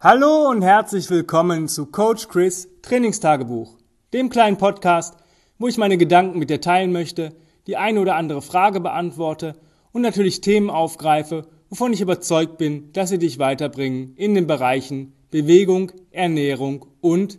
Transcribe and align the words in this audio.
Hallo 0.00 0.48
und 0.48 0.62
herzlich 0.62 1.10
willkommen 1.10 1.66
zu 1.66 1.86
Coach 1.86 2.28
Chris 2.28 2.68
Trainingstagebuch, 2.82 3.76
dem 4.12 4.30
kleinen 4.30 4.56
Podcast, 4.56 5.16
wo 5.58 5.66
ich 5.66 5.76
meine 5.76 5.98
Gedanken 5.98 6.38
mit 6.38 6.50
dir 6.50 6.60
teilen 6.60 6.92
möchte, 6.92 7.34
die 7.66 7.76
eine 7.76 8.00
oder 8.00 8.14
andere 8.14 8.40
Frage 8.40 8.78
beantworte 8.78 9.56
und 9.90 10.02
natürlich 10.02 10.40
Themen 10.40 10.70
aufgreife, 10.70 11.48
wovon 11.68 11.92
ich 11.92 12.00
überzeugt 12.00 12.58
bin, 12.58 12.92
dass 12.92 13.08
sie 13.08 13.18
dich 13.18 13.40
weiterbringen 13.40 14.14
in 14.14 14.36
den 14.36 14.46
Bereichen 14.46 15.14
Bewegung, 15.32 15.90
Ernährung 16.12 16.86
und 17.00 17.38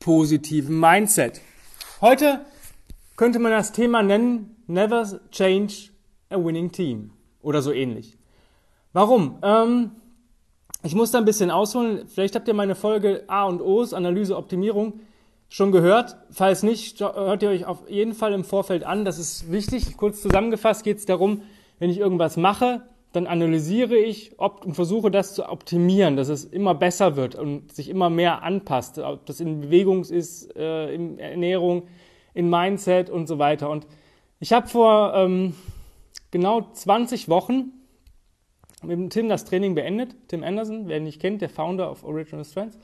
positiven 0.00 0.80
Mindset. 0.80 1.40
Heute 2.00 2.44
könnte 3.16 3.38
man 3.38 3.52
das 3.52 3.70
Thema 3.70 4.02
nennen 4.02 4.56
Never 4.66 5.20
Change 5.30 5.90
a 6.28 6.44
Winning 6.44 6.72
Team 6.72 7.12
oder 7.40 7.62
so 7.62 7.70
ähnlich. 7.70 8.18
Warum? 8.92 9.38
Ähm, 9.44 9.92
ich 10.82 10.94
muss 10.94 11.10
da 11.10 11.18
ein 11.18 11.24
bisschen 11.24 11.50
ausholen. 11.50 12.06
Vielleicht 12.06 12.34
habt 12.34 12.48
ihr 12.48 12.54
meine 12.54 12.74
Folge 12.74 13.24
A 13.26 13.44
und 13.44 13.60
O's, 13.60 13.92
Analyse, 13.92 14.36
Optimierung, 14.36 15.00
schon 15.48 15.72
gehört. 15.72 16.16
Falls 16.30 16.62
nicht, 16.62 17.00
hört 17.00 17.42
ihr 17.42 17.50
euch 17.50 17.66
auf 17.66 17.88
jeden 17.88 18.14
Fall 18.14 18.32
im 18.32 18.44
Vorfeld 18.44 18.84
an. 18.84 19.04
Das 19.04 19.18
ist 19.18 19.52
wichtig. 19.52 19.96
Kurz 19.96 20.22
zusammengefasst 20.22 20.84
geht 20.84 20.98
es 20.98 21.06
darum, 21.06 21.42
wenn 21.78 21.90
ich 21.90 21.98
irgendwas 21.98 22.36
mache, 22.36 22.82
dann 23.12 23.26
analysiere 23.26 23.96
ich 23.96 24.38
und 24.38 24.74
versuche 24.74 25.10
das 25.10 25.34
zu 25.34 25.48
optimieren, 25.48 26.16
dass 26.16 26.28
es 26.28 26.44
immer 26.44 26.74
besser 26.74 27.16
wird 27.16 27.34
und 27.34 27.72
sich 27.72 27.88
immer 27.88 28.08
mehr 28.08 28.42
anpasst. 28.42 28.98
Ob 28.98 29.26
das 29.26 29.40
in 29.40 29.60
Bewegung 29.60 30.04
ist, 30.04 30.54
äh, 30.56 30.94
in 30.94 31.18
Ernährung, 31.18 31.88
in 32.32 32.48
Mindset 32.48 33.10
und 33.10 33.26
so 33.26 33.38
weiter. 33.38 33.68
Und 33.68 33.86
ich 34.38 34.52
habe 34.52 34.68
vor 34.68 35.12
ähm, 35.14 35.54
genau 36.30 36.68
20 36.72 37.28
Wochen 37.28 37.72
mit 38.82 38.92
dem 38.92 39.10
Tim 39.10 39.28
das 39.28 39.44
Training 39.44 39.74
beendet. 39.74 40.16
Tim 40.28 40.42
Anderson, 40.42 40.88
wer 40.88 40.98
ihn 40.98 41.04
nicht 41.04 41.20
kennt, 41.20 41.42
der 41.42 41.48
Founder 41.48 41.90
of 41.90 42.04
Original 42.04 42.44
Strengths. 42.44 42.78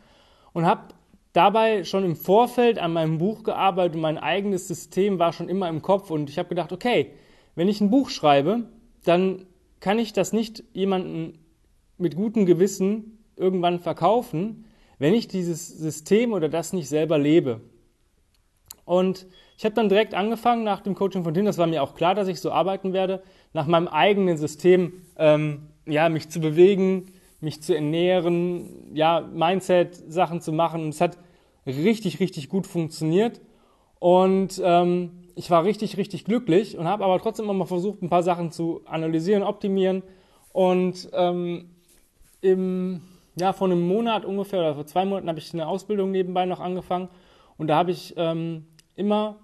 Und 0.53 0.67
habe 0.67 0.95
dabei 1.33 1.85
schon 1.85 2.05
im 2.05 2.17
Vorfeld 2.17 2.79
an 2.79 2.93
meinem 2.93 3.19
Buch 3.19 3.43
gearbeitet 3.43 3.97
und 3.97 4.01
mein 4.01 4.19
eigenes 4.19 4.69
System 4.69 5.19
war 5.19 5.33
schon 5.33 5.49
immer 5.49 5.69
im 5.69 5.83
Kopf. 5.83 6.11
Und 6.11 6.31
ich 6.31 6.39
habe 6.39 6.49
gedacht, 6.49 6.73
okay, 6.73 7.13
wenn 7.55 7.69
ich 7.69 7.81
ein 7.81 7.91
Buch 7.91 8.11
schreibe, 8.11 8.65
dann 9.05 9.47
kann 9.81 9.99
ich 9.99 10.13
das 10.13 10.33
nicht 10.33 10.65
jemandem 10.73 11.35
mit 11.99 12.17
gutem 12.17 12.47
Gewissen 12.47 13.19
irgendwann 13.37 13.81
verkaufen, 13.81 14.65
wenn 14.99 15.15
ich 15.15 15.29
dieses 15.29 15.69
System 15.69 16.33
oder 16.33 16.49
das 16.49 16.73
nicht 16.73 16.89
selber 16.89 17.19
lebe. 17.19 17.61
Und 18.85 19.27
ich 19.57 19.65
habe 19.65 19.75
dann 19.75 19.89
direkt 19.89 20.15
angefangen 20.15 20.65
nach 20.65 20.81
dem 20.81 20.95
Coaching 20.95 21.25
von 21.25 21.33
Tim, 21.33 21.47
das 21.47 21.59
war 21.59 21.67
mir 21.67 21.83
auch 21.83 21.95
klar, 21.95 22.15
dass 22.15 22.29
ich 22.29 22.41
so 22.41 22.51
arbeiten 22.51 22.93
werde, 22.93 23.23
nach 23.53 23.67
meinem 23.67 23.89
eigenen 23.89 24.37
System 24.37 24.93
ähm, 25.17 25.69
ja, 25.87 26.09
mich 26.09 26.29
zu 26.29 26.41
bewegen, 26.41 27.07
mich 27.41 27.63
zu 27.63 27.75
ernähren, 27.75 28.95
ja, 28.95 29.21
Mindset-Sachen 29.21 30.41
zu 30.41 30.53
machen. 30.53 30.83
Und 30.83 30.89
es 30.91 31.01
hat 31.01 31.17
richtig, 31.67 32.21
richtig 32.21 32.49
gut 32.49 32.67
funktioniert. 32.67 33.41
Und 33.99 34.61
ähm, 34.63 35.23
ich 35.35 35.51
war 35.51 35.65
richtig, 35.65 35.97
richtig 35.97 36.25
glücklich 36.25 36.77
und 36.77 36.87
habe 36.87 37.05
aber 37.05 37.19
trotzdem 37.19 37.45
immer 37.45 37.55
mal 37.55 37.67
versucht, 37.67 38.03
ein 38.03 38.11
paar 38.11 38.23
Sachen 38.23 38.51
zu 38.51 38.83
analysieren, 38.85 39.43
optimieren. 39.43 40.03
Und 40.53 41.09
ähm, 41.13 41.71
im, 42.43 43.03
ja, 43.39 43.53
vor 43.53 43.69
einem 43.69 43.87
Monat 43.87 44.25
ungefähr 44.25 44.61
oder 44.61 44.75
vor 44.75 44.87
zwei 44.87 45.05
Monaten 45.07 45.29
habe 45.29 45.39
ich 45.39 45.53
eine 45.55 45.67
Ausbildung 45.67 46.11
nebenbei 46.11 46.45
noch 46.45 46.61
angefangen. 46.61 47.09
Und 47.57 47.69
da 47.69 47.77
habe 47.77 47.91
ich 47.91 48.15
ähm, 48.17 48.67
immer 48.97 49.37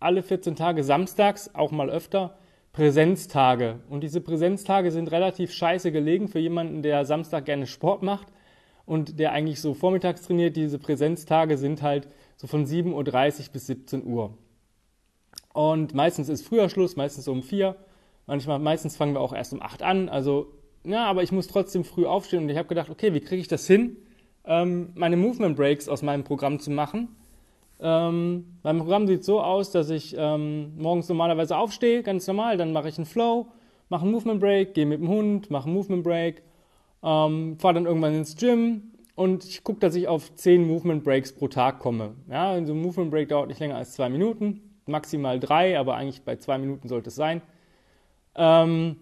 alle 0.00 0.22
14 0.22 0.56
Tage 0.56 0.84
samstags, 0.84 1.54
auch 1.54 1.70
mal 1.70 1.90
öfter, 1.90 2.38
Präsenztage. 2.72 3.80
Und 3.88 4.02
diese 4.02 4.20
Präsenztage 4.20 4.90
sind 4.90 5.10
relativ 5.10 5.52
scheiße 5.52 5.92
gelegen 5.92 6.28
für 6.28 6.38
jemanden, 6.38 6.82
der 6.82 7.04
Samstag 7.04 7.46
gerne 7.46 7.66
Sport 7.66 8.02
macht 8.02 8.28
und 8.84 9.18
der 9.18 9.32
eigentlich 9.32 9.60
so 9.60 9.72
vormittags 9.72 10.22
trainiert. 10.22 10.56
Diese 10.56 10.78
Präsenztage 10.78 11.56
sind 11.56 11.82
halt 11.82 12.08
so 12.36 12.46
von 12.46 12.66
7.30 12.66 12.92
Uhr 12.92 13.52
bis 13.52 13.66
17 13.66 14.04
Uhr. 14.04 14.36
Und 15.54 15.94
meistens 15.94 16.28
ist 16.28 16.46
früher 16.46 16.68
Schluss, 16.68 16.96
meistens 16.96 17.26
um 17.28 17.42
4. 17.42 17.76
Manchmal, 18.26 18.58
meistens 18.58 18.94
fangen 18.94 19.14
wir 19.14 19.20
auch 19.20 19.32
erst 19.32 19.54
um 19.54 19.62
8 19.62 19.82
an. 19.82 20.08
Also, 20.10 20.52
ja, 20.84 21.06
aber 21.06 21.22
ich 21.22 21.32
muss 21.32 21.46
trotzdem 21.46 21.82
früh 21.82 22.04
aufstehen 22.04 22.42
und 22.42 22.50
ich 22.50 22.58
habe 22.58 22.68
gedacht, 22.68 22.90
okay, 22.90 23.14
wie 23.14 23.20
kriege 23.20 23.40
ich 23.40 23.48
das 23.48 23.66
hin, 23.66 23.96
ähm, 24.44 24.90
meine 24.94 25.16
Movement 25.16 25.56
Breaks 25.56 25.88
aus 25.88 26.02
meinem 26.02 26.24
Programm 26.24 26.60
zu 26.60 26.70
machen? 26.70 27.16
Ähm, 27.80 28.58
mein 28.62 28.78
Programm 28.78 29.06
sieht 29.06 29.24
so 29.24 29.40
aus, 29.40 29.70
dass 29.70 29.90
ich 29.90 30.14
ähm, 30.18 30.72
morgens 30.78 31.08
normalerweise 31.08 31.56
aufstehe, 31.56 32.02
ganz 32.02 32.26
normal, 32.26 32.56
dann 32.56 32.72
mache 32.72 32.88
ich 32.88 32.96
einen 32.96 33.06
Flow, 33.06 33.48
mache 33.88 34.02
einen 34.02 34.12
Movement 34.12 34.40
Break, 34.40 34.74
gehe 34.74 34.86
mit 34.86 35.00
dem 35.00 35.08
Hund, 35.08 35.50
mache 35.50 35.66
einen 35.66 35.74
Movement 35.74 36.02
Break, 36.02 36.42
ähm, 37.02 37.58
fahre 37.58 37.74
dann 37.74 37.86
irgendwann 37.86 38.14
ins 38.14 38.36
Gym 38.36 38.92
und 39.14 39.44
ich 39.44 39.62
gucke, 39.62 39.80
dass 39.80 39.94
ich 39.94 40.08
auf 40.08 40.34
10 40.34 40.66
Movement 40.66 41.04
Breaks 41.04 41.32
pro 41.32 41.48
Tag 41.48 41.78
komme. 41.78 42.14
Ja, 42.30 42.54
so 42.64 42.72
ein 42.72 42.80
Movement 42.80 43.10
Break 43.10 43.28
dauert 43.28 43.48
nicht 43.48 43.60
länger 43.60 43.76
als 43.76 43.92
zwei 43.92 44.08
Minuten, 44.08 44.78
maximal 44.86 45.38
drei, 45.38 45.78
aber 45.78 45.96
eigentlich 45.96 46.22
bei 46.22 46.36
zwei 46.36 46.56
Minuten 46.56 46.88
sollte 46.88 47.08
es 47.08 47.14
sein. 47.14 47.42
Ähm, 48.34 48.96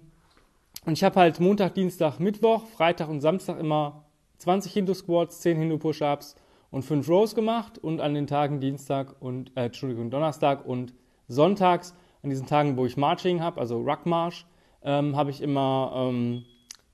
und 0.84 0.92
ich 0.94 1.04
habe 1.04 1.18
halt 1.20 1.38
Montag, 1.38 1.74
Dienstag, 1.74 2.18
Mittwoch, 2.18 2.66
Freitag 2.66 3.08
und 3.08 3.20
Samstag 3.20 3.58
immer 3.58 4.04
20 4.38 4.72
Hindu 4.72 4.94
Squats, 4.94 5.40
10 5.40 5.58
Hindu 5.58 5.78
Push-Ups 5.78 6.34
und 6.74 6.82
fünf 6.82 7.08
Rows 7.08 7.36
gemacht 7.36 7.78
und 7.78 8.00
an 8.00 8.14
den 8.14 8.26
Tagen 8.26 8.58
Dienstag 8.58 9.14
und, 9.22 9.56
äh, 9.56 9.66
Entschuldigung, 9.66 10.10
Donnerstag 10.10 10.66
und 10.66 10.92
Sonntags, 11.28 11.94
an 12.24 12.30
diesen 12.30 12.46
Tagen, 12.48 12.76
wo 12.76 12.84
ich 12.84 12.96
Marching 12.96 13.40
habe, 13.40 13.60
also 13.60 13.80
Ruck 13.80 14.06
March, 14.06 14.44
ähm, 14.82 15.14
habe 15.14 15.30
ich 15.30 15.40
immer 15.40 15.92
ähm, 15.94 16.44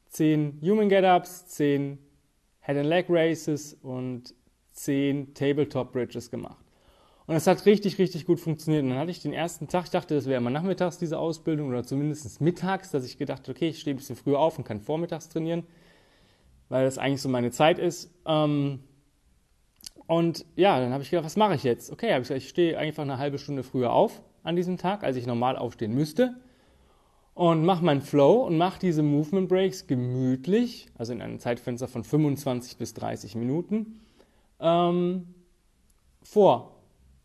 10 0.09 0.61
Human 0.63 0.91
Get-Ups, 0.91 1.47
10 1.47 1.99
Head 2.61 2.77
and 2.77 2.89
Leg 2.91 3.07
Races 3.09 3.73
und 3.73 4.35
10 4.73 5.33
Tabletop 5.33 5.93
Bridges 5.93 6.31
gemacht. 6.31 6.63
Und 7.27 7.37
es 7.37 7.47
hat 7.47 7.65
richtig, 7.65 7.99
richtig 7.99 8.27
gut 8.27 8.39
funktioniert. 8.39 8.83
Und 8.83 8.91
dann 8.91 8.99
hatte 8.99 9.13
ich 9.13 9.23
den 9.23 9.33
ersten 9.33 9.67
Tag, 9.67 9.85
ich 9.85 9.91
dachte, 9.91 10.15
das 10.15 10.27
wäre 10.27 10.37
immer 10.37 10.51
nachmittags 10.51 10.99
diese 10.99 11.19
Ausbildung 11.19 11.71
oder 11.71 11.85
zumindest 11.85 12.39
mittags, 12.43 12.91
dass 12.91 13.07
ich 13.07 13.17
gedacht 13.17 13.49
okay, 13.49 13.71
ich 13.71 13.81
stehe 13.81 13.95
ein 13.95 13.99
bisschen 13.99 14.17
früher 14.17 14.41
auf 14.41 14.59
und 14.59 14.65
kann 14.65 14.83
vormittags 14.83 15.31
trainieren, 15.31 15.63
weil 16.69 16.85
das 16.85 16.99
eigentlich 16.99 17.23
so 17.23 17.31
meine 17.31 17.51
Zeit 17.51 17.79
ist. 17.79 18.13
Ähm, 18.27 18.81
und 20.11 20.45
ja, 20.57 20.81
dann 20.81 20.93
habe 20.93 21.05
ich 21.05 21.11
gedacht, 21.11 21.25
was 21.25 21.37
mache 21.37 21.55
ich 21.55 21.63
jetzt? 21.63 21.93
Okay, 21.93 22.21
ich 22.21 22.31
ich 22.31 22.49
stehe 22.49 22.77
einfach 22.77 23.05
eine 23.05 23.19
halbe 23.19 23.39
Stunde 23.39 23.63
früher 23.63 23.93
auf 23.93 24.25
an 24.43 24.57
diesem 24.57 24.77
Tag, 24.77 25.05
als 25.05 25.15
ich 25.15 25.25
normal 25.25 25.57
aufstehen 25.57 25.95
müsste. 25.95 26.35
Und 27.33 27.65
mache 27.65 27.85
meinen 27.85 28.01
Flow 28.01 28.45
und 28.45 28.59
mache 28.59 28.81
diese 28.81 29.05
Movement 29.05 29.49
Breaks 29.49 29.87
gemütlich, 29.87 30.89
also 30.99 31.13
in 31.13 31.23
einem 31.23 31.39
Zeitfenster 31.39 31.87
von 31.87 32.03
25 32.03 32.77
bis 32.77 32.93
30 32.95 33.37
Minuten, 33.37 34.01
ähm, 34.59 35.33
vor 36.25 36.81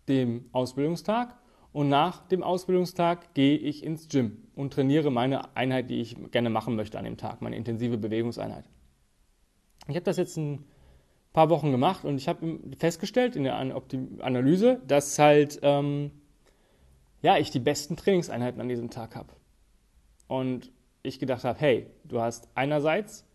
dem 0.07 0.46
Ausbildungstag. 0.52 1.40
Und 1.73 1.90
nach 1.90 2.28
dem 2.28 2.44
Ausbildungstag 2.44 3.34
gehe 3.34 3.57
ich 3.57 3.84
ins 3.84 4.09
Gym 4.09 4.44
und 4.53 4.73
trainiere 4.73 5.09
meine 5.09 5.57
Einheit, 5.57 5.90
die 5.90 6.02
ich 6.02 6.16
gerne 6.29 6.52
machen 6.52 6.75
möchte 6.75 7.00
an 7.00 7.06
dem 7.06 7.17
Tag, 7.17 7.41
meine 7.41 7.56
intensive 7.56 7.97
Bewegungseinheit. 7.97 8.66
Ich 9.88 9.96
habe 9.96 10.06
das 10.06 10.17
jetzt 10.17 10.38
ein 10.38 10.66
paar 11.35 11.50
Wochen 11.50 11.72
gemacht 11.72 12.06
und 12.06 12.16
ich 12.16 12.29
habe 12.29 12.59
festgestellt 12.78 13.35
in 13.35 13.44
der 13.44 13.57
Analyse, 13.57 14.81
dass 14.88 15.19
halt 15.19 15.59
ähm, 15.63 16.12
ja, 17.22 17.38
ich 17.38 17.51
die 17.51 17.59
besten 17.59 17.97
Trainingseinheiten 17.97 18.62
an 18.62 18.69
diesem 18.69 18.90
Tag 18.90 19.18
habe. 19.18 19.34
Und 20.29 20.72
ich 21.03 21.19
gedacht 21.19 21.44
habe, 21.44 21.59
hey, 21.59 21.88
du 22.06 22.22
hast 22.22 22.47
einerseits 22.56 23.25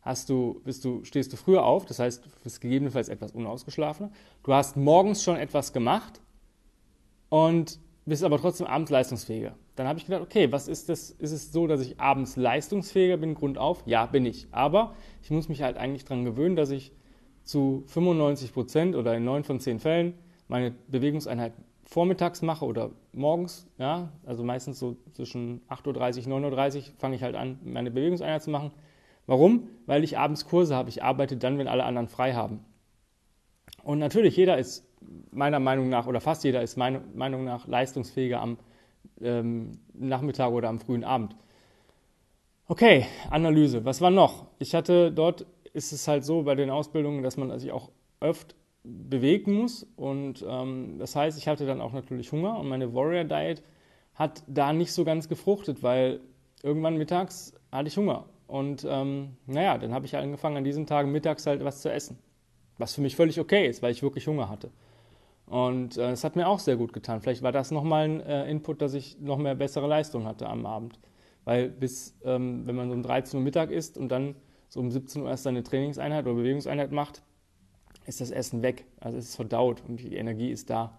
hast 0.00 0.30
du, 0.30 0.62
bist 0.64 0.82
du, 0.86 1.04
stehst 1.04 1.30
du 1.32 1.36
früher 1.36 1.64
auf, 1.64 1.84
das 1.84 1.98
heißt, 1.98 2.24
du 2.24 2.30
bist 2.42 2.62
gegebenenfalls 2.62 3.10
etwas 3.10 3.32
unausgeschlafener. 3.32 4.10
Du 4.44 4.54
hast 4.54 4.78
morgens 4.78 5.22
schon 5.22 5.36
etwas 5.36 5.74
gemacht 5.74 6.22
und 7.28 7.78
bist 8.06 8.24
aber 8.24 8.38
trotzdem 8.38 8.66
abends 8.66 8.90
leistungsfähiger. 8.90 9.54
Dann 9.76 9.86
habe 9.86 9.98
ich 9.98 10.06
gedacht, 10.06 10.22
okay, 10.22 10.50
was 10.50 10.68
ist 10.68 10.88
das? 10.88 11.10
Ist 11.10 11.32
es 11.32 11.52
so, 11.52 11.66
dass 11.66 11.82
ich 11.82 12.00
abends 12.00 12.36
leistungsfähiger 12.36 13.18
bin, 13.18 13.34
grundauf? 13.34 13.82
Ja, 13.84 14.06
bin 14.06 14.24
ich. 14.24 14.48
Aber 14.52 14.94
ich 15.22 15.30
muss 15.30 15.50
mich 15.50 15.62
halt 15.62 15.76
eigentlich 15.76 16.06
daran 16.06 16.24
gewöhnen, 16.24 16.56
dass 16.56 16.70
ich 16.70 16.92
zu 17.44 17.84
95 17.86 18.52
Prozent 18.52 18.96
oder 18.96 19.16
in 19.16 19.24
neun 19.24 19.44
von 19.44 19.60
zehn 19.60 19.78
Fällen 19.78 20.14
meine 20.48 20.72
Bewegungseinheit 20.88 21.52
vormittags 21.84 22.42
mache 22.42 22.64
oder 22.64 22.90
morgens, 23.12 23.66
ja, 23.78 24.10
also 24.24 24.44
meistens 24.44 24.78
so 24.78 24.96
zwischen 25.12 25.60
8.30 25.68 26.28
Uhr, 26.28 26.38
9.30 26.38 26.76
Uhr 26.76 26.82
fange 26.98 27.16
ich 27.16 27.22
halt 27.22 27.34
an, 27.34 27.58
meine 27.64 27.90
Bewegungseinheit 27.90 28.42
zu 28.42 28.50
machen. 28.50 28.70
Warum? 29.26 29.68
Weil 29.86 30.02
ich 30.04 30.18
abends 30.18 30.46
Kurse 30.46 30.74
habe. 30.74 30.88
Ich 30.88 31.02
arbeite 31.02 31.36
dann, 31.36 31.58
wenn 31.58 31.68
alle 31.68 31.84
anderen 31.84 32.08
frei 32.08 32.34
haben. 32.34 32.64
Und 33.82 33.98
natürlich, 33.98 34.36
jeder 34.36 34.58
ist 34.58 34.86
meiner 35.30 35.60
Meinung 35.60 35.88
nach, 35.88 36.06
oder 36.06 36.20
fast 36.20 36.44
jeder 36.44 36.62
ist 36.62 36.76
meiner 36.76 37.00
Meinung 37.14 37.44
nach 37.44 37.66
leistungsfähiger 37.66 38.40
am 38.40 38.58
ähm, 39.20 39.78
Nachmittag 39.92 40.50
oder 40.52 40.68
am 40.68 40.80
frühen 40.80 41.04
Abend. 41.04 41.36
Okay, 42.68 43.06
Analyse. 43.30 43.84
Was 43.84 44.00
war 44.00 44.10
noch? 44.10 44.46
Ich 44.58 44.74
hatte 44.74 45.12
dort 45.12 45.46
ist 45.72 45.92
es 45.92 46.06
halt 46.08 46.24
so 46.24 46.42
bei 46.42 46.54
den 46.54 46.70
Ausbildungen, 46.70 47.22
dass 47.22 47.36
man 47.36 47.58
sich 47.58 47.72
auch 47.72 47.90
oft 48.20 48.54
bewegen 48.84 49.54
muss. 49.54 49.86
Und 49.96 50.44
ähm, 50.46 50.96
das 50.98 51.16
heißt, 51.16 51.38
ich 51.38 51.48
hatte 51.48 51.66
dann 51.66 51.80
auch 51.80 51.92
natürlich 51.92 52.32
Hunger 52.32 52.58
und 52.58 52.68
meine 52.68 52.94
Warrior 52.94 53.24
Diet 53.24 53.62
hat 54.14 54.42
da 54.46 54.72
nicht 54.72 54.92
so 54.92 55.04
ganz 55.04 55.28
gefruchtet, 55.28 55.82
weil 55.82 56.20
irgendwann 56.62 56.96
mittags 56.96 57.54
hatte 57.70 57.88
ich 57.88 57.96
Hunger. 57.96 58.26
Und 58.46 58.86
ähm, 58.88 59.36
naja, 59.46 59.78
dann 59.78 59.94
habe 59.94 60.04
ich 60.04 60.16
angefangen, 60.16 60.58
an 60.58 60.64
diesen 60.64 60.86
Tagen 60.86 61.10
mittags 61.10 61.46
halt 61.46 61.64
was 61.64 61.80
zu 61.80 61.90
essen. 61.90 62.18
Was 62.78 62.94
für 62.94 63.00
mich 63.00 63.16
völlig 63.16 63.40
okay 63.40 63.66
ist, 63.66 63.82
weil 63.82 63.92
ich 63.92 64.02
wirklich 64.02 64.26
Hunger 64.26 64.48
hatte. 64.48 64.70
Und 65.46 65.96
äh, 65.96 66.10
es 66.10 66.24
hat 66.24 66.36
mir 66.36 66.48
auch 66.48 66.58
sehr 66.58 66.76
gut 66.76 66.92
getan. 66.92 67.20
Vielleicht 67.20 67.42
war 67.42 67.52
das 67.52 67.70
nochmal 67.70 68.04
ein 68.04 68.20
äh, 68.20 68.50
Input, 68.50 68.82
dass 68.82 68.94
ich 68.94 69.18
noch 69.20 69.38
mehr 69.38 69.54
bessere 69.54 69.86
Leistung 69.86 70.26
hatte 70.26 70.48
am 70.48 70.66
Abend. 70.66 70.98
Weil 71.44 71.68
bis, 71.68 72.14
ähm, 72.24 72.66
wenn 72.66 72.76
man 72.76 72.88
so 72.88 72.94
um 72.94 73.02
13 73.02 73.38
Uhr 73.38 73.44
Mittag 73.44 73.70
isst 73.70 73.98
und 73.98 74.10
dann 74.10 74.34
so 74.72 74.80
um 74.80 74.90
17 74.90 75.20
Uhr 75.20 75.28
erst 75.28 75.42
seine 75.42 75.62
Trainingseinheit 75.62 76.24
oder 76.24 76.34
Bewegungseinheit 76.34 76.92
macht, 76.92 77.20
ist 78.06 78.22
das 78.22 78.30
Essen 78.30 78.62
weg. 78.62 78.86
Also 79.00 79.18
es 79.18 79.28
ist 79.28 79.36
verdaut 79.36 79.82
und 79.86 80.00
die 80.00 80.16
Energie 80.16 80.50
ist 80.50 80.70
da. 80.70 80.98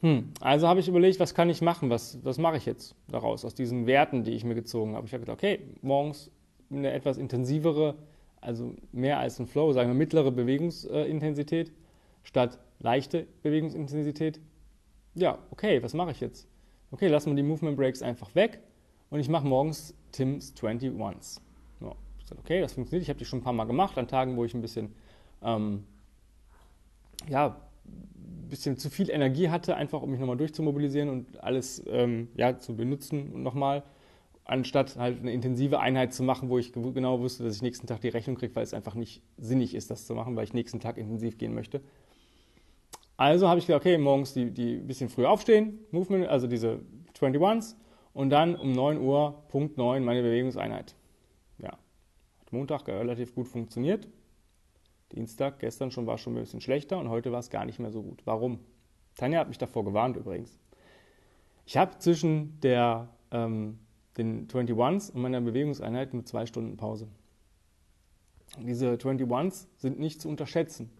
Hm, 0.00 0.32
also 0.40 0.66
habe 0.66 0.80
ich 0.80 0.88
überlegt, 0.88 1.20
was 1.20 1.32
kann 1.32 1.48
ich 1.48 1.62
machen? 1.62 1.90
Was, 1.90 2.18
was 2.24 2.38
mache 2.38 2.56
ich 2.56 2.66
jetzt 2.66 2.96
daraus, 3.06 3.44
aus 3.44 3.54
diesen 3.54 3.86
Werten, 3.86 4.24
die 4.24 4.32
ich 4.32 4.42
mir 4.42 4.56
gezogen 4.56 4.96
habe? 4.96 5.06
Ich 5.06 5.12
habe 5.12 5.20
gedacht, 5.20 5.38
okay, 5.38 5.60
morgens 5.80 6.32
eine 6.70 6.90
etwas 6.90 7.18
intensivere, 7.18 7.94
also 8.40 8.74
mehr 8.90 9.20
als 9.20 9.38
ein 9.38 9.46
Flow, 9.46 9.72
sagen 9.72 9.90
wir 9.90 9.94
mittlere 9.94 10.32
Bewegungsintensität 10.32 11.70
statt 12.24 12.58
leichte 12.80 13.28
Bewegungsintensität. 13.42 14.40
Ja, 15.14 15.38
okay, 15.52 15.84
was 15.84 15.94
mache 15.94 16.10
ich 16.10 16.20
jetzt? 16.20 16.48
Okay, 16.90 17.06
lassen 17.06 17.30
wir 17.30 17.36
die 17.36 17.48
Movement 17.48 17.76
Breaks 17.76 18.02
einfach 18.02 18.34
weg 18.34 18.58
und 19.08 19.20
ich 19.20 19.28
mache 19.28 19.46
morgens 19.46 19.94
Tim's 20.10 20.52
21s. 20.60 21.40
Ja, 22.30 22.36
okay, 22.38 22.60
das 22.60 22.74
funktioniert. 22.74 23.02
Ich 23.02 23.08
habe 23.08 23.18
die 23.18 23.24
schon 23.24 23.40
ein 23.40 23.44
paar 23.44 23.52
Mal 23.52 23.64
gemacht, 23.64 23.98
an 23.98 24.08
Tagen, 24.08 24.36
wo 24.36 24.44
ich 24.44 24.54
ein 24.54 24.62
bisschen, 24.62 24.94
ähm, 25.42 25.84
ja, 27.28 27.60
bisschen 28.48 28.76
zu 28.76 28.90
viel 28.90 29.10
Energie 29.10 29.50
hatte, 29.50 29.76
einfach 29.76 30.02
um 30.02 30.10
mich 30.10 30.20
nochmal 30.20 30.36
durchzumobilisieren 30.36 31.08
und 31.08 31.42
alles 31.42 31.82
ähm, 31.86 32.28
ja, 32.34 32.58
zu 32.58 32.76
benutzen 32.76 33.42
nochmal, 33.42 33.82
anstatt 34.44 34.96
halt 34.96 35.20
eine 35.20 35.32
intensive 35.32 35.80
Einheit 35.80 36.14
zu 36.14 36.22
machen, 36.22 36.48
wo 36.48 36.58
ich 36.58 36.72
genau 36.72 37.20
wusste, 37.20 37.44
dass 37.44 37.56
ich 37.56 37.62
nächsten 37.62 37.86
Tag 37.86 38.00
die 38.00 38.08
Rechnung 38.08 38.36
kriege, 38.36 38.54
weil 38.56 38.62
es 38.62 38.72
einfach 38.72 38.94
nicht 38.94 39.22
sinnig 39.36 39.74
ist, 39.74 39.90
das 39.90 40.06
zu 40.06 40.14
machen, 40.14 40.36
weil 40.36 40.44
ich 40.44 40.54
nächsten 40.54 40.80
Tag 40.80 40.96
intensiv 40.96 41.36
gehen 41.36 41.54
möchte. 41.54 41.82
Also 43.18 43.48
habe 43.48 43.58
ich 43.58 43.66
gesagt, 43.66 43.84
okay, 43.84 43.98
morgens 43.98 44.32
die, 44.32 44.50
die 44.50 44.76
bisschen 44.76 45.08
früher 45.08 45.30
aufstehen, 45.30 45.80
Movement, 45.90 46.28
also 46.28 46.46
diese 46.46 46.80
21s 47.18 47.74
und 48.14 48.30
dann 48.30 48.54
um 48.56 48.72
9 48.72 48.98
Uhr, 48.98 49.42
Punkt 49.48 49.76
9, 49.76 50.04
meine 50.04 50.22
Bewegungseinheit. 50.22 50.94
Ja, 51.58 51.76
Montag 52.52 52.88
relativ 52.88 53.34
gut 53.34 53.48
funktioniert. 53.48 54.08
Dienstag, 55.12 55.58
gestern 55.60 55.90
schon 55.90 56.06
war 56.06 56.18
schon 56.18 56.34
ein 56.34 56.40
bisschen 56.40 56.60
schlechter 56.60 56.98
und 56.98 57.08
heute 57.08 57.32
war 57.32 57.40
es 57.40 57.50
gar 57.50 57.64
nicht 57.64 57.78
mehr 57.78 57.90
so 57.90 58.02
gut. 58.02 58.22
Warum? 58.24 58.60
Tanja 59.16 59.40
hat 59.40 59.48
mich 59.48 59.58
davor 59.58 59.84
gewarnt 59.84 60.16
übrigens. 60.16 60.58
Ich 61.66 61.76
habe 61.76 61.98
zwischen 61.98 62.60
der, 62.60 63.08
ähm, 63.30 63.78
den 64.16 64.48
21s 64.48 65.10
und 65.12 65.22
meiner 65.22 65.40
Bewegungseinheit 65.40 66.14
nur 66.14 66.24
zwei 66.24 66.46
Stunden 66.46 66.76
Pause. 66.76 67.08
Diese 68.58 68.96
21s 68.96 69.66
sind 69.76 69.98
nicht 69.98 70.20
zu 70.20 70.28
unterschätzen. 70.28 70.90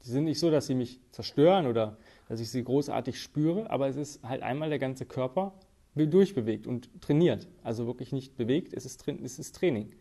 Sie 0.00 0.12
sind 0.12 0.24
nicht 0.24 0.38
so, 0.38 0.50
dass 0.50 0.66
sie 0.66 0.74
mich 0.74 1.00
zerstören 1.10 1.66
oder 1.66 1.98
dass 2.28 2.40
ich 2.40 2.50
sie 2.50 2.62
großartig 2.62 3.20
spüre, 3.20 3.70
aber 3.70 3.88
es 3.88 3.96
ist 3.96 4.22
halt 4.22 4.42
einmal 4.42 4.68
der 4.68 4.78
ganze 4.78 5.04
Körper 5.04 5.52
durchbewegt 5.94 6.66
und 6.66 6.90
trainiert. 7.00 7.48
Also 7.62 7.86
wirklich 7.86 8.12
nicht 8.12 8.36
bewegt, 8.36 8.72
es 8.74 8.84
ist, 8.84 9.06
es 9.08 9.38
ist 9.38 9.56
Training. 9.56 9.92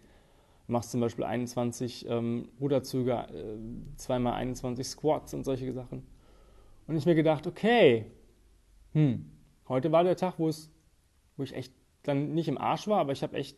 Machst 0.68 0.92
zum 0.92 1.02
Beispiel 1.02 1.24
21 1.24 2.08
ähm, 2.10 2.50
Ruderzüge, 2.60 3.14
äh, 3.14 3.98
zweimal 3.98 4.34
21 4.34 4.88
Squats 4.88 5.34
und 5.34 5.44
solche 5.44 5.72
Sachen. 5.74 6.04
Und 6.88 6.98
ich 6.98 7.06
mir 7.06 7.16
gedacht, 7.16 7.48
okay, 7.48 8.06
hm, 8.94 9.30
heute 9.68 9.92
war 9.92 10.04
der 10.04 10.18
Tag, 10.18 10.36
wo 10.38 10.48
es, 10.48 10.72
wo 11.38 11.44
ich 11.44 11.54
echt 11.54 11.74
dann 12.04 12.34
nicht 12.34 12.48
im 12.48 12.58
Arsch 12.58 12.88
war, 12.88 13.00
aber 13.00 13.12
ich 13.12 13.24
habe 13.24 13.36
echt 13.38 13.58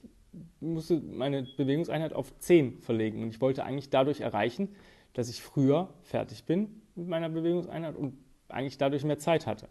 musste 0.60 1.00
meine 1.00 1.44
Bewegungseinheit 1.58 2.14
auf 2.14 2.38
10 2.40 2.80
verlegen 2.80 3.24
und 3.24 3.30
ich 3.30 3.42
wollte 3.42 3.64
eigentlich 3.64 3.90
dadurch 3.90 4.22
erreichen, 4.22 4.76
dass 5.14 5.30
ich 5.30 5.42
früher 5.42 5.90
fertig 6.04 6.46
bin 6.46 6.82
mit 6.96 7.08
meiner 7.08 7.30
Bewegungseinheit 7.30 7.96
und 7.96 8.18
eigentlich 8.50 8.78
dadurch 8.78 9.04
mehr 9.04 9.20
Zeit 9.20 9.48
hatte. 9.48 9.68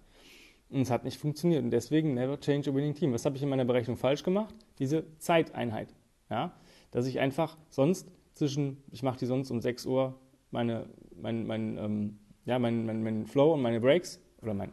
Und 0.69 0.81
es 0.81 0.91
hat 0.91 1.05
nicht 1.05 1.19
funktioniert. 1.19 1.63
Und 1.63 1.71
deswegen 1.71 2.15
never 2.15 2.39
change 2.41 2.71
a 2.71 2.75
winning 2.75 2.95
team. 2.95 3.13
Was 3.13 3.25
habe 3.25 3.37
ich 3.37 3.43
in 3.43 3.49
meiner 3.49 3.65
Berechnung 3.65 3.97
falsch 3.97 4.25
gemacht? 4.25 4.55
Diese 4.81 5.05
Zeiteinheit. 5.19 5.95
Ja? 6.29 6.53
Dass 6.91 7.07
ich 7.07 7.21
einfach 7.21 7.57
sonst 7.69 8.09
zwischen, 8.35 8.83
ich 8.91 9.03
mache 9.03 9.19
die 9.19 9.27
sonst 9.27 9.51
um 9.51 9.61
6 9.61 9.87
Uhr, 9.87 10.15
meine, 10.51 10.89
mein, 11.15 11.47
mein, 11.47 11.79
ähm, 11.79 12.19
ja, 12.45 12.59
mein, 12.59 12.87
mein, 12.87 13.03
mein 13.03 13.27
Flow 13.27 13.55
und 13.55 13.63
meine 13.63 13.81
Breaks 13.81 14.21
oder 14.43 14.55
mein 14.55 14.73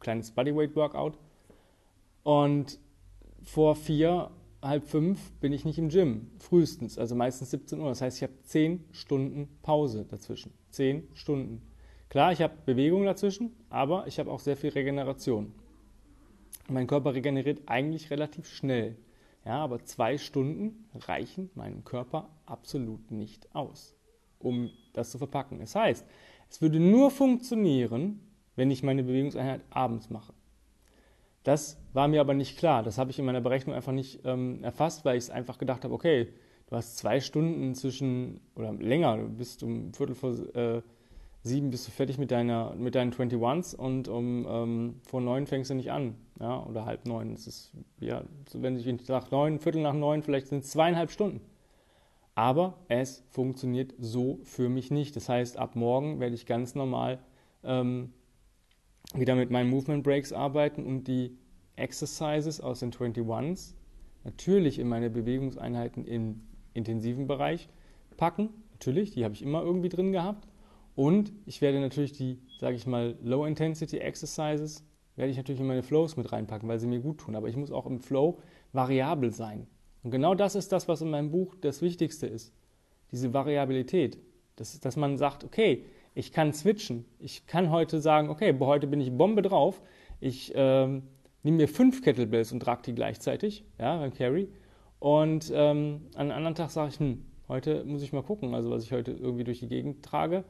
kleines 0.00 0.30
Bodyweight 0.32 0.74
Workout. 0.76 1.18
Und 2.22 2.78
vor 3.42 3.74
vier 3.74 4.30
halb 4.62 4.84
fünf 4.84 5.32
bin 5.40 5.52
ich 5.52 5.64
nicht 5.64 5.78
im 5.78 5.88
Gym, 5.88 6.30
frühestens, 6.38 6.98
also 6.98 7.14
meistens 7.14 7.50
17 7.50 7.80
Uhr. 7.80 7.88
Das 7.88 8.00
heißt, 8.00 8.18
ich 8.18 8.22
habe 8.22 8.40
zehn 8.44 8.84
Stunden 8.92 9.48
Pause 9.62 10.06
dazwischen. 10.08 10.52
Zehn 10.70 11.08
Stunden. 11.14 11.62
Klar, 12.08 12.32
ich 12.32 12.40
habe 12.42 12.54
Bewegung 12.64 13.04
dazwischen, 13.04 13.56
aber 13.70 14.06
ich 14.06 14.18
habe 14.18 14.30
auch 14.30 14.40
sehr 14.40 14.56
viel 14.56 14.70
Regeneration. 14.70 15.52
Mein 16.68 16.86
Körper 16.86 17.14
regeneriert 17.14 17.62
eigentlich 17.66 18.10
relativ 18.10 18.46
schnell. 18.46 18.96
Ja, 19.44 19.64
aber 19.64 19.84
zwei 19.84 20.18
Stunden 20.18 20.88
reichen 20.94 21.50
meinem 21.54 21.84
Körper 21.84 22.30
absolut 22.46 23.10
nicht 23.10 23.54
aus, 23.54 23.96
um 24.38 24.70
das 24.92 25.10
zu 25.10 25.18
verpacken. 25.18 25.58
Das 25.58 25.74
heißt, 25.74 26.06
es 26.48 26.62
würde 26.62 26.78
nur 26.78 27.10
funktionieren, 27.10 28.20
wenn 28.54 28.70
ich 28.70 28.82
meine 28.82 29.02
Bewegungseinheit 29.02 29.62
abends 29.70 30.10
mache. 30.10 30.32
Das 31.42 31.80
war 31.92 32.06
mir 32.06 32.20
aber 32.20 32.34
nicht 32.34 32.56
klar. 32.56 32.82
Das 32.82 32.98
habe 32.98 33.10
ich 33.10 33.18
in 33.18 33.24
meiner 33.24 33.40
Berechnung 33.40 33.74
einfach 33.74 33.92
nicht 33.92 34.20
ähm, 34.24 34.62
erfasst, 34.62 35.04
weil 35.04 35.16
ich 35.16 35.24
es 35.24 35.30
einfach 35.30 35.58
gedacht 35.58 35.82
habe, 35.82 35.94
okay, 35.94 36.32
du 36.68 36.76
hast 36.76 36.98
zwei 36.98 37.20
Stunden 37.20 37.74
zwischen, 37.74 38.40
oder 38.54 38.72
länger, 38.72 39.16
du 39.16 39.28
bist 39.28 39.62
um 39.64 39.92
Viertel 39.92 40.14
vor 40.14 40.32
äh, 40.54 40.82
sieben 41.42 41.70
bist 41.70 41.86
du 41.86 41.90
fertig 41.90 42.18
mit, 42.18 42.30
deiner, 42.30 42.74
mit 42.76 42.94
deinen 42.94 43.12
21s 43.12 43.74
und 43.74 44.08
um 44.08 44.46
ähm, 44.48 45.00
vor 45.06 45.20
neun 45.20 45.46
fängst 45.46 45.70
du 45.70 45.74
nicht 45.74 45.90
an. 45.90 46.14
Ja, 46.40 46.64
oder 46.64 46.86
halb 46.86 47.06
neun. 47.06 47.32
Das 47.32 47.46
ist, 47.46 47.72
ja, 48.00 48.22
wenn 48.52 48.76
ich 48.76 49.06
sage 49.06 49.26
neun, 49.30 49.58
Viertel 49.58 49.82
nach 49.82 49.94
neun, 49.94 50.22
vielleicht 50.22 50.48
sind 50.48 50.64
es 50.64 50.70
zweieinhalb 50.70 51.10
Stunden. 51.10 51.40
Aber 52.34 52.78
es 52.88 53.24
funktioniert 53.28 53.94
so 53.98 54.40
für 54.44 54.68
mich 54.68 54.90
nicht. 54.90 55.14
Das 55.16 55.28
heißt, 55.28 55.58
ab 55.58 55.76
morgen 55.76 56.18
werde 56.18 56.34
ich 56.34 56.46
ganz 56.46 56.74
normal 56.74 57.18
ähm, 57.62 58.12
wieder 59.14 59.34
mit 59.34 59.50
meinen 59.50 59.68
Movement 59.68 60.02
Breaks 60.02 60.32
arbeiten 60.32 60.84
und 60.86 61.04
die 61.04 61.36
Exercises 61.76 62.60
aus 62.60 62.80
den 62.80 62.92
21s 62.92 63.74
natürlich 64.24 64.78
in 64.78 64.88
meine 64.88 65.10
Bewegungseinheiten 65.10 66.04
im 66.04 66.42
intensiven 66.74 67.26
Bereich 67.26 67.68
packen. 68.16 68.50
Natürlich, 68.72 69.10
die 69.10 69.24
habe 69.24 69.34
ich 69.34 69.42
immer 69.42 69.62
irgendwie 69.62 69.88
drin 69.88 70.12
gehabt. 70.12 70.48
Und 70.94 71.32
ich 71.46 71.60
werde 71.60 71.80
natürlich 71.80 72.12
die, 72.12 72.38
sage 72.58 72.76
ich 72.76 72.86
mal, 72.86 73.16
Low 73.22 73.44
Intensity 73.44 73.98
Exercises, 73.98 74.84
werde 75.16 75.30
ich 75.30 75.36
natürlich 75.36 75.60
in 75.60 75.66
meine 75.66 75.82
Flows 75.82 76.16
mit 76.16 76.32
reinpacken, 76.32 76.68
weil 76.68 76.78
sie 76.78 76.86
mir 76.86 77.00
gut 77.00 77.18
tun. 77.18 77.36
Aber 77.36 77.48
ich 77.48 77.56
muss 77.56 77.70
auch 77.70 77.86
im 77.86 78.00
Flow 78.00 78.38
variabel 78.72 79.32
sein. 79.32 79.66
Und 80.02 80.10
genau 80.10 80.34
das 80.34 80.54
ist 80.54 80.72
das, 80.72 80.88
was 80.88 81.00
in 81.00 81.10
meinem 81.10 81.30
Buch 81.30 81.54
das 81.60 81.82
Wichtigste 81.82 82.26
ist. 82.26 82.52
Diese 83.10 83.32
Variabilität. 83.32 84.18
Das, 84.56 84.78
dass 84.80 84.96
man 84.96 85.16
sagt, 85.16 85.44
okay, 85.44 85.84
ich 86.14 86.32
kann 86.32 86.52
switchen. 86.52 87.04
Ich 87.18 87.46
kann 87.46 87.70
heute 87.70 88.00
sagen, 88.00 88.28
okay, 88.28 88.54
heute 88.60 88.86
bin 88.86 89.00
ich 89.00 89.12
Bombe 89.12 89.42
drauf. 89.42 89.80
Ich 90.20 90.52
ähm, 90.54 91.02
nehme 91.42 91.58
mir 91.58 91.68
fünf 91.68 92.02
Kettlebells 92.02 92.52
und 92.52 92.60
trage 92.60 92.82
die 92.82 92.94
gleichzeitig, 92.94 93.64
ja, 93.78 93.98
beim 93.98 94.12
Carry. 94.12 94.48
Und 94.98 95.50
ähm, 95.54 96.02
an 96.14 96.30
einem 96.30 96.36
anderen 96.36 96.54
Tag 96.54 96.70
sage 96.70 96.90
ich, 96.90 96.98
hm, 96.98 97.24
heute 97.48 97.84
muss 97.84 98.02
ich 98.02 98.12
mal 98.12 98.22
gucken, 98.22 98.54
also 98.54 98.70
was 98.70 98.84
ich 98.84 98.92
heute 98.92 99.12
irgendwie 99.12 99.44
durch 99.44 99.60
die 99.60 99.68
Gegend 99.68 100.04
trage, 100.04 100.44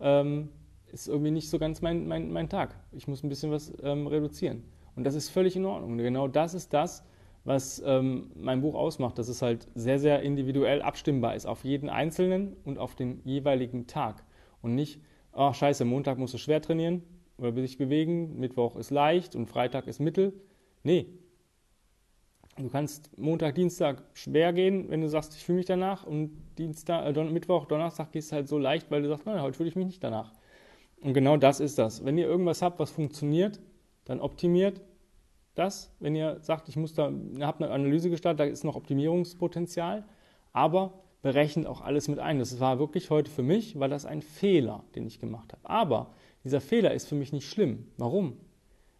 ähm, 0.00 0.48
ist 0.92 1.08
irgendwie 1.08 1.30
nicht 1.30 1.50
so 1.50 1.58
ganz 1.58 1.82
mein, 1.82 2.06
mein, 2.06 2.32
mein 2.32 2.48
Tag. 2.48 2.74
Ich 2.92 3.08
muss 3.08 3.22
ein 3.22 3.28
bisschen 3.28 3.50
was 3.50 3.72
ähm, 3.82 4.06
reduzieren. 4.06 4.64
Und 4.94 5.04
das 5.04 5.14
ist 5.14 5.28
völlig 5.28 5.56
in 5.56 5.64
Ordnung. 5.64 5.92
Und 5.92 5.98
genau 5.98 6.28
das 6.28 6.54
ist 6.54 6.72
das, 6.72 7.04
was 7.44 7.82
ähm, 7.86 8.30
mein 8.34 8.60
Buch 8.60 8.74
ausmacht, 8.74 9.18
dass 9.18 9.28
es 9.28 9.42
halt 9.42 9.68
sehr, 9.74 9.98
sehr 9.98 10.22
individuell 10.22 10.82
abstimmbar 10.82 11.36
ist 11.36 11.46
auf 11.46 11.64
jeden 11.64 11.88
Einzelnen 11.88 12.56
und 12.64 12.78
auf 12.78 12.96
den 12.96 13.20
jeweiligen 13.24 13.86
Tag. 13.86 14.24
Und 14.62 14.74
nicht, 14.74 15.00
ach 15.32 15.54
scheiße, 15.54 15.84
Montag 15.84 16.18
musst 16.18 16.34
du 16.34 16.38
schwer 16.38 16.60
trainieren 16.60 17.02
oder 17.38 17.52
sich 17.54 17.78
bewegen, 17.78 18.38
Mittwoch 18.38 18.76
ist 18.76 18.90
leicht 18.90 19.36
und 19.36 19.46
Freitag 19.46 19.86
ist 19.86 20.00
mittel. 20.00 20.32
Nee. 20.82 21.06
Du 22.58 22.70
kannst 22.70 23.10
Montag, 23.18 23.54
Dienstag 23.54 24.02
schwer 24.14 24.54
gehen, 24.54 24.88
wenn 24.88 25.02
du 25.02 25.08
sagst, 25.08 25.34
ich 25.34 25.44
fühle 25.44 25.58
mich 25.58 25.66
danach 25.66 26.06
und 26.06 26.30
Dienstag, 26.56 27.04
äh, 27.04 27.12
Don 27.12 27.30
Mittwoch, 27.32 27.66
Donnerstag 27.66 28.12
gehst 28.12 28.32
du 28.32 28.36
halt 28.36 28.48
so 28.48 28.56
leicht, 28.56 28.90
weil 28.90 29.02
du 29.02 29.08
sagst, 29.08 29.26
nein, 29.26 29.42
heute 29.42 29.58
fühle 29.58 29.68
ich 29.68 29.76
mich 29.76 29.84
nicht 29.84 30.02
danach. 30.02 30.32
Und 31.02 31.12
genau 31.12 31.36
das 31.36 31.60
ist 31.60 31.78
das. 31.78 32.04
Wenn 32.04 32.16
ihr 32.16 32.26
irgendwas 32.26 32.62
habt, 32.62 32.78
was 32.78 32.90
funktioniert, 32.90 33.60
dann 34.06 34.20
optimiert 34.20 34.80
das. 35.54 35.94
Wenn 36.00 36.16
ihr 36.16 36.38
sagt, 36.40 36.70
ich 36.70 36.76
muss 36.76 36.94
da, 36.94 37.12
habt 37.40 37.62
eine 37.62 37.70
Analyse 37.70 38.08
gestartet, 38.08 38.40
da 38.40 38.44
ist 38.44 38.64
noch 38.64 38.76
Optimierungspotenzial, 38.76 40.04
aber 40.54 40.94
berechnet 41.20 41.66
auch 41.66 41.82
alles 41.82 42.08
mit 42.08 42.20
ein. 42.20 42.38
Das 42.38 42.58
war 42.58 42.78
wirklich 42.78 43.10
heute 43.10 43.30
für 43.30 43.42
mich, 43.42 43.78
war 43.78 43.88
das 43.88 44.06
ein 44.06 44.22
Fehler, 44.22 44.84
den 44.94 45.06
ich 45.06 45.20
gemacht 45.20 45.52
habe. 45.52 45.68
Aber 45.68 46.14
dieser 46.42 46.62
Fehler 46.62 46.94
ist 46.94 47.06
für 47.06 47.16
mich 47.16 47.32
nicht 47.32 47.48
schlimm. 47.48 47.88
Warum? 47.98 48.38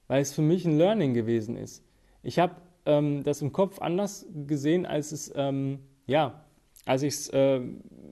Weil 0.09 0.21
es 0.21 0.35
für 0.35 0.43
mich 0.43 0.67
ein 0.67 0.77
Learning 0.77 1.15
gewesen 1.15 1.57
ist. 1.57 1.83
Ich 2.23 2.39
habe 2.39 2.57
ähm, 2.87 3.23
das 3.23 3.43
im 3.43 3.53
Kopf 3.53 3.81
anders 3.81 4.27
gesehen, 4.47 4.87
als 4.87 5.13
es, 5.13 5.33
ähm, 5.37 5.81
ja, 6.07 6.45
als 6.85 7.03
es 7.03 7.29
äh, 7.31 7.61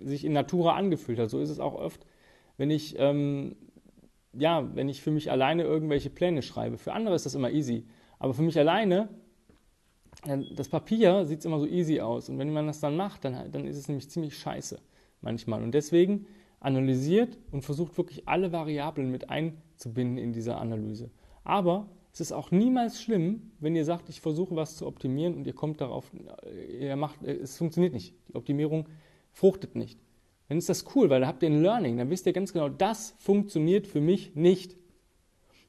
sich 0.03 0.25
in 0.25 0.33
Natura 0.33 0.75
angefühlt 0.75 1.19
hat. 1.19 1.31
So 1.31 1.41
ist 1.41 1.51
es 1.51 1.61
auch 1.61 1.75
oft, 1.75 2.05
wenn 2.57 2.71
ich, 2.71 2.97
ähm, 2.99 3.57
ja, 4.33 4.69
wenn 4.75 4.89
ich 4.89 5.03
für 5.03 5.11
mich 5.11 5.31
alleine 5.31 5.63
irgendwelche 5.63 6.11
Pläne 6.11 6.43
schreibe. 6.43 6.79
Für 6.79 6.93
andere 6.93 7.15
ist 7.15 7.27
das 7.27 7.35
immer 7.35 7.51
easy. 7.51 7.87
Aber 8.19 8.35
für 8.35 8.43
mich 8.43 8.59
alleine, 8.59 9.09
das 10.57 10.69
Papier 10.69 11.25
sieht 11.27 11.45
immer 11.45 11.59
so 11.59 11.67
easy 11.67 12.01
aus. 12.01 12.29
Und 12.29 12.39
wenn 12.39 12.53
man 12.53 12.67
das 12.67 12.81
dann 12.81 12.97
macht, 12.97 13.25
dann, 13.25 13.51
dann 13.53 13.67
ist 13.67 13.77
es 13.77 13.89
nämlich 13.89 14.09
ziemlich 14.11 14.37
scheiße 14.37 14.79
manchmal. 15.21 15.63
Und 15.63 15.73
deswegen 15.73 16.27
analysiert 16.61 17.39
und 17.53 17.63
versucht 17.63 17.97
wirklich 17.99 18.27
alle 18.27 18.51
Variablen 18.51 19.11
mit 19.11 19.29
einzubinden 19.29 20.19
in 20.19 20.33
diese 20.33 20.57
Analyse. 20.57 21.11
Aber 21.45 21.89
es 22.15 22.21
ist 22.21 22.33
auch 22.33 22.53
niemals 22.53 23.03
schlimm, 23.03 23.51
wenn 23.59 23.75
ihr 23.75 23.85
sagt, 23.85 24.09
ich 24.09 24.21
versuche 24.21 24.55
was 24.55 24.77
zu 24.77 24.87
optimieren 24.87 25.35
und 25.35 25.49
ihr 25.49 25.53
kommt 25.53 25.81
darauf, 25.81 26.13
äh, 26.47 26.87
ihr 26.87 26.95
macht, 26.95 27.25
äh, 27.25 27.33
es 27.33 27.59
funktioniert 27.59 27.93
nicht. 27.93 28.15
Die 28.29 28.37
Optimierung 28.37 28.89
fruchtet 29.33 29.75
nicht. 29.75 29.99
Dann 30.49 30.59
ist 30.59 30.69
das 30.69 30.85
cool, 30.95 31.11
weil 31.11 31.23
da 31.23 31.27
habt 31.27 31.43
ihr 31.43 31.51
ein 31.51 31.61
Learning. 31.61 31.99
Dann 31.99 32.11
wisst 32.11 32.27
ihr 32.27 32.33
ganz 32.33 32.53
genau, 32.53 32.69
das 32.69 33.17
funktioniert 33.19 33.89
für 33.89 34.01
mich 34.01 34.37
nicht. 34.37 34.77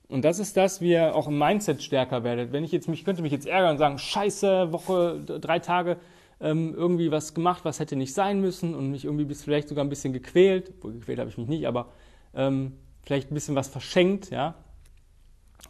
Und 0.07 0.23
das 0.23 0.37
ist 0.37 0.55
das, 0.55 0.81
wie 0.81 0.91
ihr 0.91 1.15
auch 1.15 1.27
im 1.27 1.39
Mindset 1.39 1.81
stärker 1.81 2.23
werdet. 2.23 2.51
Wenn 2.51 2.63
ich 2.63 2.71
jetzt 2.71 2.87
mich, 2.87 3.03
könnte 3.05 3.23
mich 3.23 3.31
jetzt 3.31 3.47
ärgern 3.47 3.71
und 3.71 3.77
sagen, 3.79 3.97
scheiße, 3.97 4.71
Woche, 4.71 5.21
drei 5.25 5.57
Tage, 5.57 5.97
ähm, 6.39 6.75
irgendwie 6.75 7.09
was 7.09 7.33
gemacht, 7.33 7.65
was 7.65 7.79
hätte 7.79 7.95
nicht 7.95 8.13
sein 8.13 8.39
müssen 8.39 8.75
und 8.75 8.91
mich 8.91 9.05
irgendwie 9.05 9.25
bis 9.25 9.43
vielleicht 9.43 9.67
sogar 9.67 9.83
ein 9.83 9.89
bisschen 9.89 10.13
gequält. 10.13 10.73
Wohl 10.83 10.93
gequält 10.93 11.17
habe 11.17 11.29
ich 11.31 11.39
mich 11.39 11.47
nicht, 11.47 11.65
aber 11.65 11.89
ähm, 12.35 12.73
vielleicht 13.01 13.31
ein 13.31 13.33
bisschen 13.33 13.55
was 13.55 13.67
verschenkt, 13.67 14.29
ja. 14.29 14.53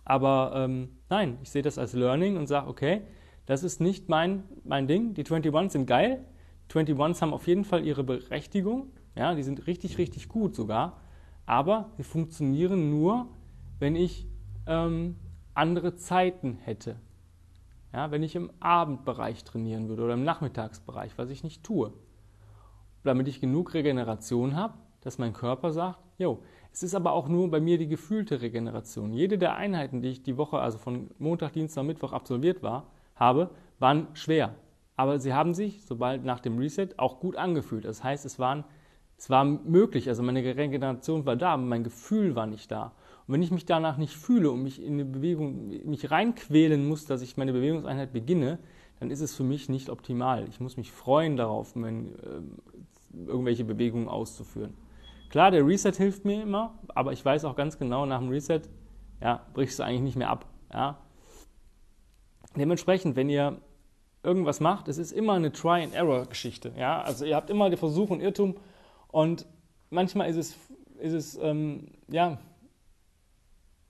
Aber 0.04 0.54
ähm, 0.56 0.89
nein, 1.10 1.38
ich 1.42 1.50
sehe 1.50 1.62
das 1.62 1.77
als 1.77 1.94
Learning 1.94 2.38
und 2.38 2.48
sage, 2.48 2.68
okay, 2.68 3.01
das 3.46 3.63
ist 3.63 3.80
nicht 3.80 4.10
mein, 4.10 4.44
mein 4.63 4.88
Ding. 4.88 5.13
Die 5.13 5.25
21 5.25 5.72
sind 5.72 5.86
geil. 5.86 6.25
21s 6.70 7.22
haben 7.22 7.34
auf 7.34 7.48
jeden 7.48 7.63
Fall 7.63 7.86
ihre 7.86 8.04
Berechtigung. 8.04 8.92
Ja, 9.15 9.36
die 9.36 9.44
sind 9.44 9.68
richtig, 9.68 9.98
richtig 9.98 10.30
gut 10.30 10.56
sogar. 10.56 11.01
Aber 11.46 11.92
sie 11.98 12.04
funktionieren 12.04 12.89
nur, 12.89 13.27
wenn 13.80 13.96
ich 13.96 14.27
ähm, 14.68 15.15
andere 15.54 15.96
Zeiten 15.96 16.58
hätte. 16.63 16.98
Ja, 17.94 18.12
wenn 18.12 18.24
ich 18.24 18.36
im 18.36 18.51
Abendbereich 18.60 19.44
trainieren 19.44 19.88
würde 19.88 20.04
oder 20.04 20.15
im 20.15 20.24
Nachmittagsbereich, 20.24 21.18
was 21.18 21.30
ich 21.30 21.44
nicht 21.44 21.63
tue. 21.63 21.94
Damit 23.04 23.27
ich 23.27 23.39
genug 23.39 23.74
Regeneration 23.74 24.56
habe, 24.56 24.74
dass 25.06 25.20
mein 25.20 25.34
Körper 25.34 25.72
sagt, 25.72 26.00
jo, 26.18 26.40
es 26.74 26.82
ist 26.82 26.96
aber 26.96 27.14
auch 27.14 27.30
nur 27.30 27.50
bei 27.50 27.60
mir 27.60 27.78
die 27.78 27.88
gefühlte 27.88 28.42
Regeneration. 28.42 29.14
Jede 29.14 29.38
der 29.38 29.56
Einheiten, 29.56 30.02
die 30.02 30.10
ich 30.10 30.24
die 30.24 30.36
Woche, 30.36 30.58
also 30.58 30.80
von 30.80 31.12
Montag, 31.20 31.54
Dienstag, 31.54 31.84
Mittwoch 31.84 32.12
absolviert 32.12 32.64
war, 32.64 32.88
habe, 33.16 33.52
waren 33.78 34.08
schwer. 34.14 34.56
Aber 34.96 35.20
sie 35.20 35.34
haben 35.34 35.54
sich, 35.54 35.86
sobald 35.86 36.26
nach 36.26 36.40
dem 36.40 36.58
Reset, 36.58 36.90
auch 36.98 37.20
gut 37.20 37.36
angefühlt. 37.36 37.86
Das 37.86 38.04
heißt, 38.04 38.26
es, 38.26 38.40
waren, 38.40 38.64
es 39.16 39.30
war 39.30 39.46
möglich, 39.46 40.10
also 40.10 40.24
meine 40.24 40.44
Regeneration 40.44 41.26
war 41.28 41.36
da, 41.36 41.54
aber 41.54 41.64
mein 41.64 41.84
Gefühl 41.84 42.36
war 42.36 42.48
nicht 42.48 42.72
da. 42.72 42.94
Und 43.28 43.36
wenn 43.36 43.44
ich 43.44 43.52
mich 43.52 43.66
danach 43.66 43.98
nicht 43.98 44.16
fühle 44.16 44.50
und 44.50 44.64
mich 44.64 44.82
in 44.82 44.94
eine 44.94 45.06
Bewegung, 45.06 45.68
mich 45.86 46.10
reinquälen 46.10 46.88
muss, 46.88 47.06
dass 47.06 47.22
ich 47.22 47.38
meine 47.38 47.54
Bewegungseinheit 47.54 48.12
beginne, 48.12 48.58
dann 49.00 49.12
ist 49.12 49.22
es 49.22 49.36
für 49.36 49.44
mich 49.44 49.70
nicht 49.70 49.90
optimal. 49.90 50.48
Ich 50.50 50.60
muss 50.60 50.78
mich 50.78 50.92
freuen 50.92 51.38
darauf, 51.38 51.76
mein, 51.76 52.08
äh, 52.16 53.28
irgendwelche 53.28 53.66
Bewegungen 53.66 54.08
auszuführen. 54.08 54.74
Klar, 55.36 55.51
der 55.51 55.68
Reset 55.68 55.92
hilft 55.92 56.24
mir 56.24 56.44
immer, 56.44 56.80
aber 56.88 57.12
ich 57.12 57.25
weiß 57.25 57.44
auch 57.44 57.58
ganz 57.58 57.77
genau, 57.77 58.06
nach 58.06 58.20
dem 58.20 58.30
Reset, 58.30 58.62
ja, 59.20 59.46
brichst 59.54 59.77
du 59.77 59.84
eigentlich 59.84 60.00
nicht 60.00 60.15
mehr 60.15 60.30
ab. 60.30 60.46
Ja. 60.72 60.98
Dementsprechend, 62.56 63.18
wenn 63.18 63.27
ihr 63.27 63.60
irgendwas 64.24 64.62
macht, 64.62 64.88
es 64.88 64.98
ist 64.98 65.12
immer 65.12 65.34
eine 65.34 65.51
Try-and-Error-Geschichte. 65.51 66.72
Ja. 66.77 67.01
Also 67.01 67.25
ihr 67.25 67.36
habt 67.36 67.50
immer 67.50 67.70
den 67.70 67.77
Versuch 67.77 68.12
und 68.12 68.22
Irrtum 68.22 68.56
und 69.10 69.46
manchmal 69.89 70.30
ist 70.30 70.38
es, 70.38 70.56
ist 71.00 71.12
es 71.12 71.38
ähm, 71.42 71.92
ja, 72.08 72.38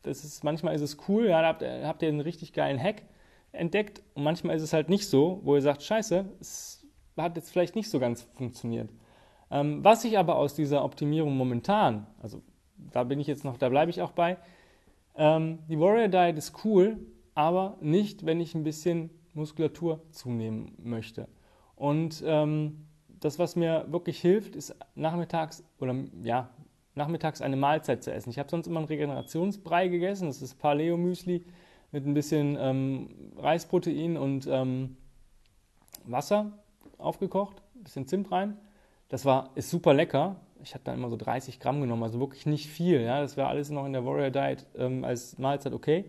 das 0.02 0.24
ist, 0.24 0.44
manchmal 0.44 0.74
ist 0.74 0.82
es 0.82 0.98
cool, 1.08 1.28
ja, 1.28 1.44
da 1.44 1.50
habt, 1.50 1.62
habt 1.62 2.02
ihr 2.02 2.10
einen 2.10 2.22
richtig 2.22 2.54
geilen 2.54 2.82
Hack 2.82 3.04
entdeckt 3.52 4.02
und 4.16 4.24
manchmal 4.24 4.56
ist 4.56 4.64
es 4.64 4.74
halt 4.74 4.90
nicht 4.90 5.08
so, 5.08 5.42
wo 5.44 5.54
ihr 5.54 5.62
sagt, 5.62 5.84
scheiße, 5.84 6.26
es 6.40 6.88
hat 7.16 7.36
jetzt 7.36 7.52
vielleicht 7.52 7.76
nicht 7.76 7.92
so 7.92 8.00
ganz 8.00 8.24
funktioniert. 8.34 8.90
Ähm, 9.52 9.84
was 9.84 10.04
ich 10.04 10.18
aber 10.18 10.38
aus 10.38 10.56
dieser 10.56 10.84
Optimierung 10.84 11.36
momentan, 11.38 12.08
also 12.22 12.42
da 12.78 13.04
bin 13.04 13.20
ich 13.20 13.28
jetzt 13.28 13.46
noch, 13.46 13.58
da 13.58 13.70
bleibe 13.70 13.92
ich 13.92 14.02
auch 14.02 14.12
bei, 14.12 14.38
ähm, 15.16 15.60
die 15.70 15.80
Warrior 15.80 16.08
Diet 16.08 16.38
ist 16.38 16.66
cool, 16.66 16.98
aber 17.36 17.78
nicht, 17.82 18.26
wenn 18.26 18.40
ich 18.40 18.56
ein 18.56 18.64
bisschen 18.64 19.10
Muskulatur 19.34 20.02
zunehmen 20.12 20.74
möchte. 20.78 21.28
Und 21.76 22.24
ähm, 22.26 22.88
das, 23.20 23.40
was 23.40 23.56
mir 23.56 23.86
wirklich 23.90 24.20
hilft, 24.20 24.56
ist 24.56 24.76
nachmittags 24.96 25.64
oder 25.80 25.96
ja, 26.22 26.50
nachmittags 26.96 27.42
eine 27.42 27.58
Mahlzeit 27.58 28.04
zu 28.04 28.12
essen. 28.12 28.30
Ich 28.30 28.40
habe 28.40 28.50
sonst 28.50 28.68
immer 28.68 28.80
einen 28.80 28.88
Regenerationsbrei 28.88 29.90
gegessen. 29.90 30.28
Das 30.28 30.42
ist 30.42 30.56
Paleo-Müsli 30.56 31.46
mit 31.92 32.06
ein 32.06 32.14
bisschen 32.14 32.58
ähm, 32.60 33.10
Reisprotein 33.38 34.18
und 34.18 34.48
ähm, 34.48 34.98
Wasser 36.06 36.52
aufgekocht, 36.98 37.62
ein 37.76 37.84
bisschen 37.84 38.08
Zimt 38.08 38.32
rein. 38.32 38.58
Das 39.10 39.26
war, 39.26 39.52
ist 39.56 39.70
super 39.70 39.94
lecker. 39.94 40.38
Ich 40.64 40.74
habe 40.74 40.84
da 40.84 40.94
immer 40.94 41.10
so 41.10 41.16
30 41.16 41.60
Gramm 41.60 41.82
genommen, 41.82 42.04
also 42.04 42.20
wirklich 42.20 42.46
nicht 42.46 42.68
viel. 42.68 43.02
Ja? 43.02 43.22
Das 43.22 43.38
wäre 43.38 43.48
alles 43.48 43.70
noch 43.70 43.86
in 43.86 43.94
der 43.94 44.06
Warrior 44.06 44.32
Diet 44.32 44.66
ähm, 44.78 45.04
als 45.04 45.38
Mahlzeit 45.38 45.74
okay. 45.74 46.06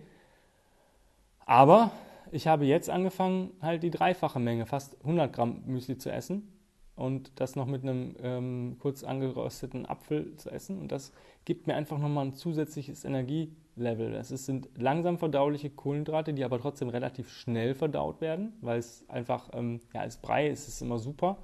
Aber 1.45 1.93
ich 2.33 2.47
habe 2.47 2.65
jetzt 2.65 2.91
angefangen, 2.91 3.53
halt 3.61 3.83
die 3.83 3.91
dreifache 3.91 4.41
Menge, 4.41 4.67
fast 4.67 4.97
100 5.03 5.33
Gramm 5.33 5.62
Müsli 5.67 5.97
zu 5.99 6.11
essen 6.11 6.53
und 6.97 7.38
das 7.41 7.55
noch 7.55 7.67
mit 7.67 7.83
einem 7.83 8.17
ähm, 8.23 8.76
kurz 8.81 9.05
angerösteten 9.05 9.87
Apfel 9.87 10.35
zu 10.37 10.50
essen. 10.50 10.81
Und 10.81 10.91
das 10.91 11.12
gibt 11.45 11.67
mir 11.67 11.76
einfach 11.76 11.99
nochmal 11.99 12.26
ein 12.26 12.35
zusätzliches 12.35 13.05
Energielevel. 13.05 14.12
Das 14.12 14.29
sind 14.29 14.69
langsam 14.76 15.19
verdauliche 15.19 15.71
Kohlenhydrate, 15.71 16.33
die 16.33 16.45
aber 16.45 16.59
trotzdem 16.59 16.88
relativ 16.88 17.31
schnell 17.31 17.75
verdaut 17.75 18.21
werden, 18.21 18.55
weil 18.62 18.79
es 18.79 19.09
einfach, 19.09 19.50
ähm, 19.53 19.81
ja, 19.95 20.00
als 20.00 20.17
Brei 20.17 20.49
ist 20.49 20.67
es 20.67 20.81
immer 20.81 20.99
super. 20.99 21.37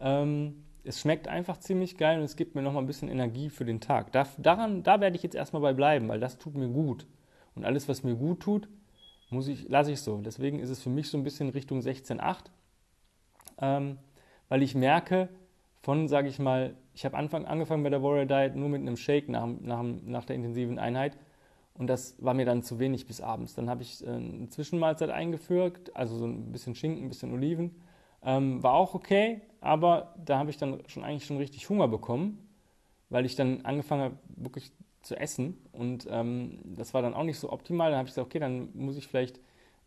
Ähm, 0.00 0.64
es 0.90 1.00
schmeckt 1.00 1.28
einfach 1.28 1.58
ziemlich 1.58 1.96
geil 1.96 2.18
und 2.18 2.24
es 2.24 2.34
gibt 2.34 2.54
mir 2.54 2.62
nochmal 2.62 2.82
ein 2.82 2.86
bisschen 2.86 3.08
Energie 3.08 3.48
für 3.48 3.64
den 3.64 3.80
Tag. 3.80 4.10
Da, 4.10 4.26
daran, 4.38 4.82
da 4.82 5.00
werde 5.00 5.16
ich 5.16 5.22
jetzt 5.22 5.36
erstmal 5.36 5.62
bei 5.62 5.72
bleiben, 5.72 6.08
weil 6.08 6.18
das 6.18 6.36
tut 6.36 6.56
mir 6.56 6.68
gut. 6.68 7.06
Und 7.54 7.64
alles, 7.64 7.88
was 7.88 8.02
mir 8.02 8.16
gut 8.16 8.40
tut, 8.40 8.68
muss 9.30 9.46
ich, 9.46 9.68
lasse 9.68 9.92
ich 9.92 10.00
so. 10.00 10.18
Deswegen 10.18 10.58
ist 10.58 10.68
es 10.68 10.82
für 10.82 10.90
mich 10.90 11.08
so 11.08 11.16
ein 11.16 11.22
bisschen 11.22 11.50
Richtung 11.50 11.78
16,8. 11.78 12.46
Ähm, 13.60 13.98
weil 14.48 14.62
ich 14.62 14.74
merke, 14.74 15.28
von, 15.80 16.08
sage 16.08 16.28
ich 16.28 16.40
mal, 16.40 16.74
ich 16.92 17.04
habe 17.04 17.16
angefangen 17.16 17.82
bei 17.84 17.90
der 17.90 18.02
Warrior 18.02 18.26
Diet 18.26 18.56
nur 18.56 18.68
mit 18.68 18.80
einem 18.80 18.96
Shake 18.96 19.28
nach, 19.28 19.46
nach, 19.46 19.82
nach 19.82 20.24
der 20.24 20.34
intensiven 20.34 20.80
Einheit 20.80 21.16
und 21.74 21.86
das 21.86 22.16
war 22.18 22.34
mir 22.34 22.44
dann 22.44 22.62
zu 22.62 22.78
wenig 22.80 23.06
bis 23.06 23.20
abends. 23.20 23.54
Dann 23.54 23.70
habe 23.70 23.82
ich 23.82 24.04
äh, 24.04 24.10
eine 24.10 24.48
Zwischenmahlzeit 24.48 25.10
eingeführt, 25.10 25.94
also 25.94 26.16
so 26.18 26.26
ein 26.26 26.50
bisschen 26.52 26.74
Schinken, 26.74 27.04
ein 27.04 27.08
bisschen 27.08 27.32
Oliven. 27.32 27.80
Ähm, 28.22 28.62
war 28.62 28.74
auch 28.74 28.94
okay, 28.94 29.40
aber 29.60 30.14
da 30.24 30.38
habe 30.38 30.50
ich 30.50 30.56
dann 30.56 30.82
schon 30.86 31.04
eigentlich 31.04 31.26
schon 31.26 31.36
richtig 31.36 31.68
Hunger 31.68 31.88
bekommen, 31.88 32.38
weil 33.08 33.26
ich 33.26 33.36
dann 33.36 33.64
angefangen 33.64 34.02
habe, 34.02 34.16
wirklich 34.36 34.72
zu 35.02 35.16
essen 35.16 35.56
und 35.72 36.06
ähm, 36.10 36.58
das 36.64 36.92
war 36.94 37.02
dann 37.02 37.14
auch 37.14 37.24
nicht 37.24 37.38
so 37.38 37.50
optimal. 37.50 37.90
Dann 37.90 37.98
habe 37.98 38.08
ich 38.08 38.14
gesagt, 38.14 38.26
okay, 38.26 38.38
dann 38.38 38.68
muss 38.74 38.96
ich 38.96 39.06
vielleicht 39.06 39.40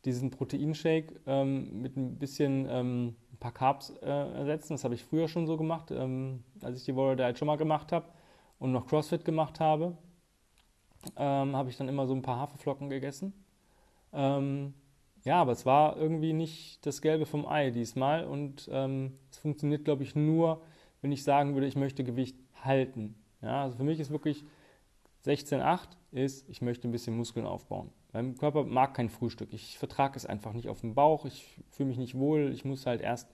diesen 0.05 0.31
Proteinshake 0.31 1.19
ähm, 1.27 1.81
mit 1.81 1.95
ein 1.95 2.17
bisschen 2.17 2.67
ähm, 2.69 3.15
ein 3.31 3.37
paar 3.39 3.53
Carbs 3.53 3.91
äh, 4.01 4.05
ersetzen. 4.05 4.73
Das 4.73 4.83
habe 4.83 4.95
ich 4.95 5.03
früher 5.03 5.27
schon 5.27 5.47
so 5.47 5.55
gemacht, 5.55 5.91
ähm, 5.91 6.43
als 6.61 6.79
ich 6.79 6.85
die 6.85 6.95
Warrior 6.95 7.15
Diet 7.15 7.37
schon 7.37 7.45
mal 7.45 7.57
gemacht 7.57 7.91
habe 7.91 8.07
und 8.59 8.71
noch 8.71 8.87
CrossFit 8.87 9.23
gemacht 9.23 9.59
habe. 9.59 9.95
Ähm, 11.15 11.55
habe 11.55 11.69
ich 11.69 11.77
dann 11.77 11.89
immer 11.89 12.07
so 12.07 12.13
ein 12.13 12.21
paar 12.21 12.39
Haferflocken 12.39 12.89
gegessen. 12.89 13.33
Ähm, 14.13 14.73
ja, 15.23 15.41
aber 15.41 15.53
es 15.53 15.65
war 15.65 15.97
irgendwie 15.97 16.33
nicht 16.33 16.85
das 16.85 17.01
Gelbe 17.01 17.25
vom 17.25 17.47
Ei 17.47 17.69
diesmal 17.69 18.25
und 18.25 18.69
ähm, 18.71 19.13
es 19.31 19.37
funktioniert, 19.37 19.85
glaube 19.85 20.03
ich, 20.03 20.15
nur, 20.15 20.61
wenn 21.01 21.11
ich 21.11 21.23
sagen 21.23 21.53
würde, 21.53 21.67
ich 21.67 21.75
möchte 21.75 22.03
Gewicht 22.03 22.37
halten. 22.61 23.15
Ja, 23.41 23.63
also 23.63 23.77
für 23.77 23.83
mich 23.83 23.99
ist 23.99 24.11
wirklich 24.11 24.43
16,8 25.25 25.89
ist, 26.11 26.47
ich 26.49 26.61
möchte 26.61 26.87
ein 26.87 26.91
bisschen 26.91 27.15
Muskeln 27.15 27.45
aufbauen. 27.45 27.89
Mein 28.11 28.37
Körper 28.37 28.63
mag 28.63 28.93
kein 28.93 29.09
Frühstück. 29.09 29.53
Ich 29.53 29.77
vertrage 29.77 30.17
es 30.17 30.25
einfach 30.25 30.53
nicht 30.53 30.69
auf 30.69 30.81
dem 30.81 30.93
Bauch. 30.93 31.25
Ich 31.25 31.47
fühle 31.69 31.89
mich 31.89 31.97
nicht 31.97 32.15
wohl. 32.15 32.51
Ich 32.53 32.63
muss 32.63 32.85
halt 32.85 33.01
erst 33.01 33.33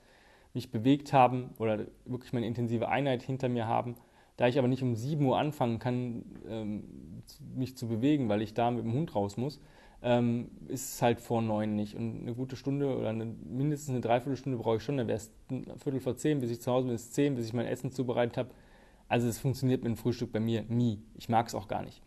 mich 0.54 0.72
bewegt 0.72 1.12
haben 1.12 1.52
oder 1.58 1.86
wirklich 2.06 2.34
meine 2.34 2.48
intensive 2.48 2.88
Einheit 2.88 3.22
hinter 3.22 3.50
mir 3.50 3.68
haben. 3.68 3.96
Da 4.38 4.48
ich 4.48 4.58
aber 4.58 4.70
nicht 4.70 4.82
um 4.82 4.96
7 4.96 5.26
Uhr 5.26 5.38
anfangen 5.38 5.80
kann, 5.80 6.24
ähm, 6.48 7.24
mich 7.56 7.76
zu 7.76 7.88
bewegen, 7.88 8.30
weil 8.30 8.42
ich 8.42 8.54
da 8.54 8.72
mit 8.72 8.86
dem 8.86 8.94
Hund 8.94 9.14
raus 9.16 9.36
muss, 9.36 9.60
ähm, 10.02 10.50
ist 10.68 10.94
es 10.94 11.02
halt 11.02 11.20
vor 11.20 11.42
9 11.42 11.76
nicht. 11.76 11.96
Und 11.96 12.22
eine 12.22 12.34
gute 12.34 12.56
Stunde 12.56 12.96
oder 12.96 13.10
eine, 13.10 13.26
mindestens 13.26 13.90
eine 13.90 14.02
Dreiviertelstunde 14.02 14.58
brauche 14.58 14.78
ich 14.78 14.84
schon. 14.84 14.98
Dann 14.98 15.08
wäre 15.08 15.18
es 15.18 15.32
ein 15.50 15.66
Viertel 15.78 16.00
vor 16.00 16.16
10, 16.16 16.40
bis 16.40 16.52
ich 16.52 16.62
zu 16.62 16.72
Hause 16.72 16.88
bin, 16.88 16.96
ist 16.96 17.14
10, 17.14 17.36
bis 17.36 17.48
ich 17.48 17.54
mein 17.54 17.66
Essen 17.66 17.92
zubereitet 17.92 18.38
habe. 18.38 18.50
Also 19.08 19.28
es 19.28 19.40
funktioniert 19.40 19.84
mit 19.84 19.92
dem 19.92 19.98
Frühstück 19.98 20.32
bei 20.32 20.40
mir 20.40 20.64
nie. 20.70 21.02
Ich 21.16 21.30
mag 21.30 21.48
es 21.48 21.56
auch 21.56 21.68
gar 21.68 21.82
nicht. 21.82 22.02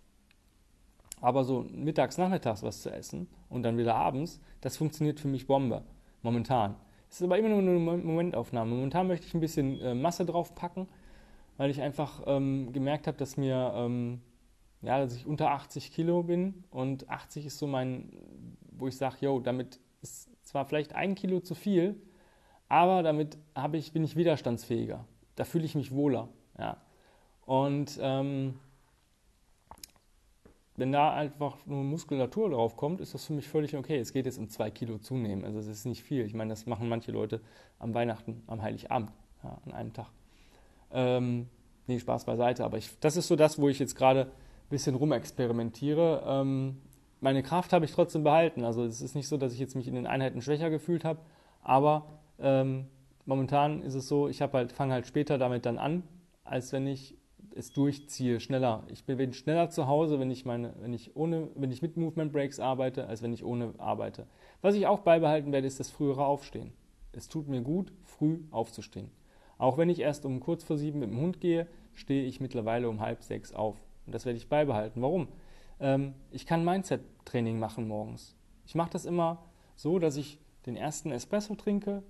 Aber 1.21 1.45
so 1.45 1.67
mittags, 1.73 2.19
nachmittags 2.19 2.63
was 2.63 2.83
zu 2.83 2.91
essen 2.91 3.29
und 3.49 3.63
dann 3.63 3.79
wieder 3.79 3.95
abends, 3.95 4.41
das 4.61 4.77
funktioniert 4.77 5.21
für 5.21 5.29
mich 5.29 5.47
Bombe, 5.47 5.83
momentan. 6.23 6.75
Es 7.09 7.21
ist 7.21 7.25
aber 7.25 7.39
immer 7.39 7.49
nur 7.51 7.59
eine 7.59 7.79
Momentaufnahme. 7.79 8.75
Momentan 8.75 9.07
möchte 9.07 9.27
ich 9.27 9.35
ein 9.35 9.41
bisschen 9.41 9.81
äh, 9.81 9.95
Masse 9.95 10.25
drauf 10.25 10.55
packen, 10.55 10.89
weil 11.59 11.71
ich 11.71 11.81
einfach 11.81 12.23
ähm, 12.27 12.73
gemerkt 12.73 13.07
habe, 13.07 13.19
dass 13.19 13.37
mir, 13.37 13.73
ähm, 13.77 14.21
ja, 14.83 14.99
dass 14.99 15.15
ich 15.15 15.27
unter 15.27 15.53
80 15.53 15.93
Kilo 15.93 16.25
bin 16.25 16.65
und 16.71 17.09
80 17.09 17.47
ist 17.47 17.59
so 17.59 17.67
mein, 17.67 18.11
wo 18.73 18.89
ich 18.89 18.97
sage, 18.97 19.17
yo, 19.21 19.41
damit 19.41 19.79
ist 20.03 20.29
zwar 20.45 20.65
vielleicht 20.67 20.95
ein 20.95 21.15
Kilo 21.15 21.41
zu 21.41 21.55
viel, 21.55 22.01
aber 22.69 23.03
damit 23.03 23.39
habe 23.55 23.77
ich, 23.77 23.93
bin 23.93 24.03
ich 24.03 24.17
widerstandsfähiger. 24.17 25.05
Da 25.37 25.45
fühle 25.45 25.65
ich 25.65 25.75
mich 25.75 25.93
wohler. 25.93 26.29
Ja. 26.59 26.79
Und 27.47 27.99
ähm, 28.01 28.59
wenn 30.77 30.91
da 30.91 31.13
einfach 31.13 31.65
nur 31.67 31.85
Muskulatur 31.85 32.51
drauf 32.51 32.77
kommt, 32.77 33.01
ist 33.01 33.15
das 33.15 33.25
für 33.25 33.35
mich 33.35 33.47
völlig 33.47 33.77
okay. 33.77 33.99
Es 33.99 34.13
geht 34.13 34.27
jetzt 34.27 34.39
um 34.39 34.49
zwei 34.49 34.71
Kilo 34.71 34.99
zunehmen. 34.99 35.45
Also 35.45 35.59
es 35.59 35.69
ist 35.69 35.85
nicht 35.85 36.03
viel. 36.03 36.25
Ich 36.25 36.35
meine, 36.35 36.51
das 36.51 36.67
machen 36.67 36.89
manche 36.89 37.13
Leute 37.13 37.41
am 37.79 37.95
Weihnachten, 37.95 38.43
am 38.47 38.63
Heiligabend, 38.63 39.13
ja, 39.45 39.59
an 39.65 39.73
einem 39.73 39.93
Tag. 39.93 40.11
Ähm, 40.91 41.49
nee, 41.87 42.01
Spaß 42.01 42.25
beiseite. 42.25 42.65
Aber 42.65 42.79
ich, 42.79 42.99
das 43.01 43.17
ist 43.17 43.29
so 43.29 43.37
das, 43.37 43.61
wo 43.61 43.69
ich 43.69 43.79
jetzt 43.79 43.95
gerade 43.95 44.33
bisschen 44.73 44.97
rumexperimentiere. 44.97 46.25
Ähm, 46.27 46.79
meine 47.21 47.45
Kraft 47.45 47.73
habe 47.73 47.85
ich 47.85 47.93
trotzdem 47.93 48.25
behalten. 48.25 48.65
Also 48.65 48.85
es 48.85 49.01
ist 49.01 49.15
nicht 49.15 49.29
so, 49.29 49.37
dass 49.37 49.53
ich 49.53 49.61
jetzt 49.61 49.77
mich 49.77 49.87
in 49.87 49.95
den 49.95 50.09
Einheiten 50.09 50.43
schwächer 50.43 50.71
gefühlt 50.71 51.05
habe. 51.05 51.21
Aber 51.63 52.07
ähm, 52.41 52.87
momentan 53.25 53.83
ist 53.83 53.95
es 53.95 54.09
so, 54.09 54.29
ich 54.29 54.43
halt, 54.43 54.73
fange 54.73 54.93
halt 54.93 55.07
später 55.07 55.39
damit 55.39 55.65
dann 55.65 55.79
an, 55.79 56.03
als 56.43 56.73
wenn 56.73 56.89
ich 56.89 57.17
es 57.55 57.71
durchziehe, 57.73 58.41
schneller. 58.41 58.83
Ich 58.89 59.05
bin 59.05 59.33
schneller 59.33 59.71
zu 59.71 59.87
Hause, 59.87 60.19
wenn 60.19 60.31
ich, 60.31 60.45
meine, 60.45 60.75
wenn, 60.81 60.93
ich 60.93 61.15
ohne, 61.15 61.49
wenn 61.55 61.71
ich 61.71 61.83
mit 61.83 61.97
Movement 61.97 62.33
Breaks 62.33 62.59
arbeite, 62.59 63.07
als 63.07 63.23
wenn 63.23 63.33
ich 63.33 63.45
ohne 63.45 63.75
arbeite. 63.79 64.27
Was 64.63 64.75
ich 64.75 64.87
auch 64.87 65.01
beibehalten 65.01 65.53
werde, 65.53 65.67
ist 65.67 65.79
das 65.79 65.91
frühere 65.91 66.25
Aufstehen. 66.25 66.73
Es 67.13 67.29
tut 67.29 67.47
mir 67.47 67.61
gut, 67.61 67.93
früh 68.05 68.41
aufzustehen. 68.51 69.11
Auch 69.59 69.79
wenn 69.79 69.91
ich 69.91 70.01
erst 70.01 70.25
um 70.25 70.41
kurz 70.41 70.65
vor 70.65 70.79
sieben 70.79 70.99
mit 70.99 71.11
dem 71.11 71.21
Hund 71.21 71.41
gehe, 71.41 71.69
stehe 71.95 72.25
ich 72.25 72.41
mittlerweile 72.41 72.89
um 72.89 73.01
halb 73.01 73.23
sechs 73.23 73.53
auf. 73.53 73.77
Und 74.07 74.15
das 74.15 74.25
werde 74.25 74.37
ich 74.37 74.49
beibehalten. 74.49 75.03
Warum? 75.03 75.29
Ähm, 75.81 76.15
ich 76.31 76.47
kann 76.47 76.65
Mindset-Training 76.65 77.59
machen 77.59 77.89
morgens. 77.89 78.37
Ich 78.67 78.75
mache 78.75 78.91
das 78.91 79.05
immer 79.05 79.43
so, 79.77 79.99
dass 79.99 80.17
ich 80.17 80.39
den 80.67 80.77
ersten 80.77 81.11
Espresso 81.11 81.55
trinke. 81.55 82.03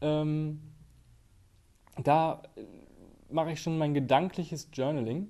Ähm, 0.00 0.60
da 2.02 2.42
mache 3.30 3.52
ich 3.52 3.60
schon 3.60 3.78
mein 3.78 3.94
gedankliches 3.94 4.68
Journaling. 4.72 5.28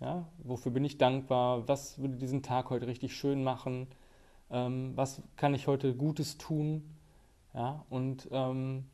Ja, 0.00 0.26
wofür 0.38 0.72
bin 0.72 0.84
ich 0.84 0.98
dankbar? 0.98 1.68
Was 1.68 2.00
würde 2.00 2.16
diesen 2.16 2.42
Tag 2.42 2.70
heute 2.70 2.86
richtig 2.86 3.16
schön 3.16 3.44
machen? 3.44 3.86
Ähm, 4.50 4.92
was 4.96 5.22
kann 5.36 5.54
ich 5.54 5.66
heute 5.66 5.94
Gutes 5.94 6.38
tun? 6.38 6.82
Ja, 7.54 7.84
und 7.88 8.28
ähm, 8.32 8.84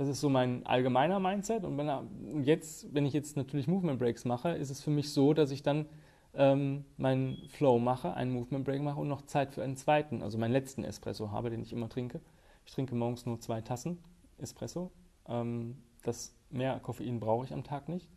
das 0.00 0.08
ist 0.08 0.22
so 0.22 0.30
mein 0.30 0.64
allgemeiner 0.64 1.20
Mindset. 1.20 1.62
Und 1.62 1.76
wenn, 1.76 2.42
jetzt, 2.42 2.94
wenn 2.94 3.04
ich 3.04 3.12
jetzt 3.12 3.36
natürlich 3.36 3.68
Movement 3.68 3.98
Breaks 3.98 4.24
mache, 4.24 4.48
ist 4.52 4.70
es 4.70 4.80
für 4.80 4.88
mich 4.88 5.12
so, 5.12 5.34
dass 5.34 5.50
ich 5.50 5.62
dann 5.62 5.84
ähm, 6.32 6.86
meinen 6.96 7.36
Flow 7.50 7.78
mache, 7.78 8.14
einen 8.14 8.32
Movement 8.32 8.64
Break 8.64 8.80
mache 8.80 8.98
und 8.98 9.08
noch 9.08 9.20
Zeit 9.26 9.52
für 9.52 9.62
einen 9.62 9.76
zweiten, 9.76 10.22
also 10.22 10.38
meinen 10.38 10.52
letzten 10.52 10.84
Espresso 10.84 11.32
habe, 11.32 11.50
den 11.50 11.60
ich 11.60 11.74
immer 11.74 11.90
trinke. 11.90 12.22
Ich 12.64 12.72
trinke 12.72 12.94
morgens 12.94 13.26
nur 13.26 13.40
zwei 13.40 13.60
Tassen 13.60 13.98
Espresso. 14.38 14.90
Ähm, 15.28 15.76
das 16.02 16.34
mehr 16.48 16.80
Koffein 16.80 17.20
brauche 17.20 17.44
ich 17.44 17.52
am 17.52 17.62
Tag 17.62 17.90
nicht. 17.90 18.08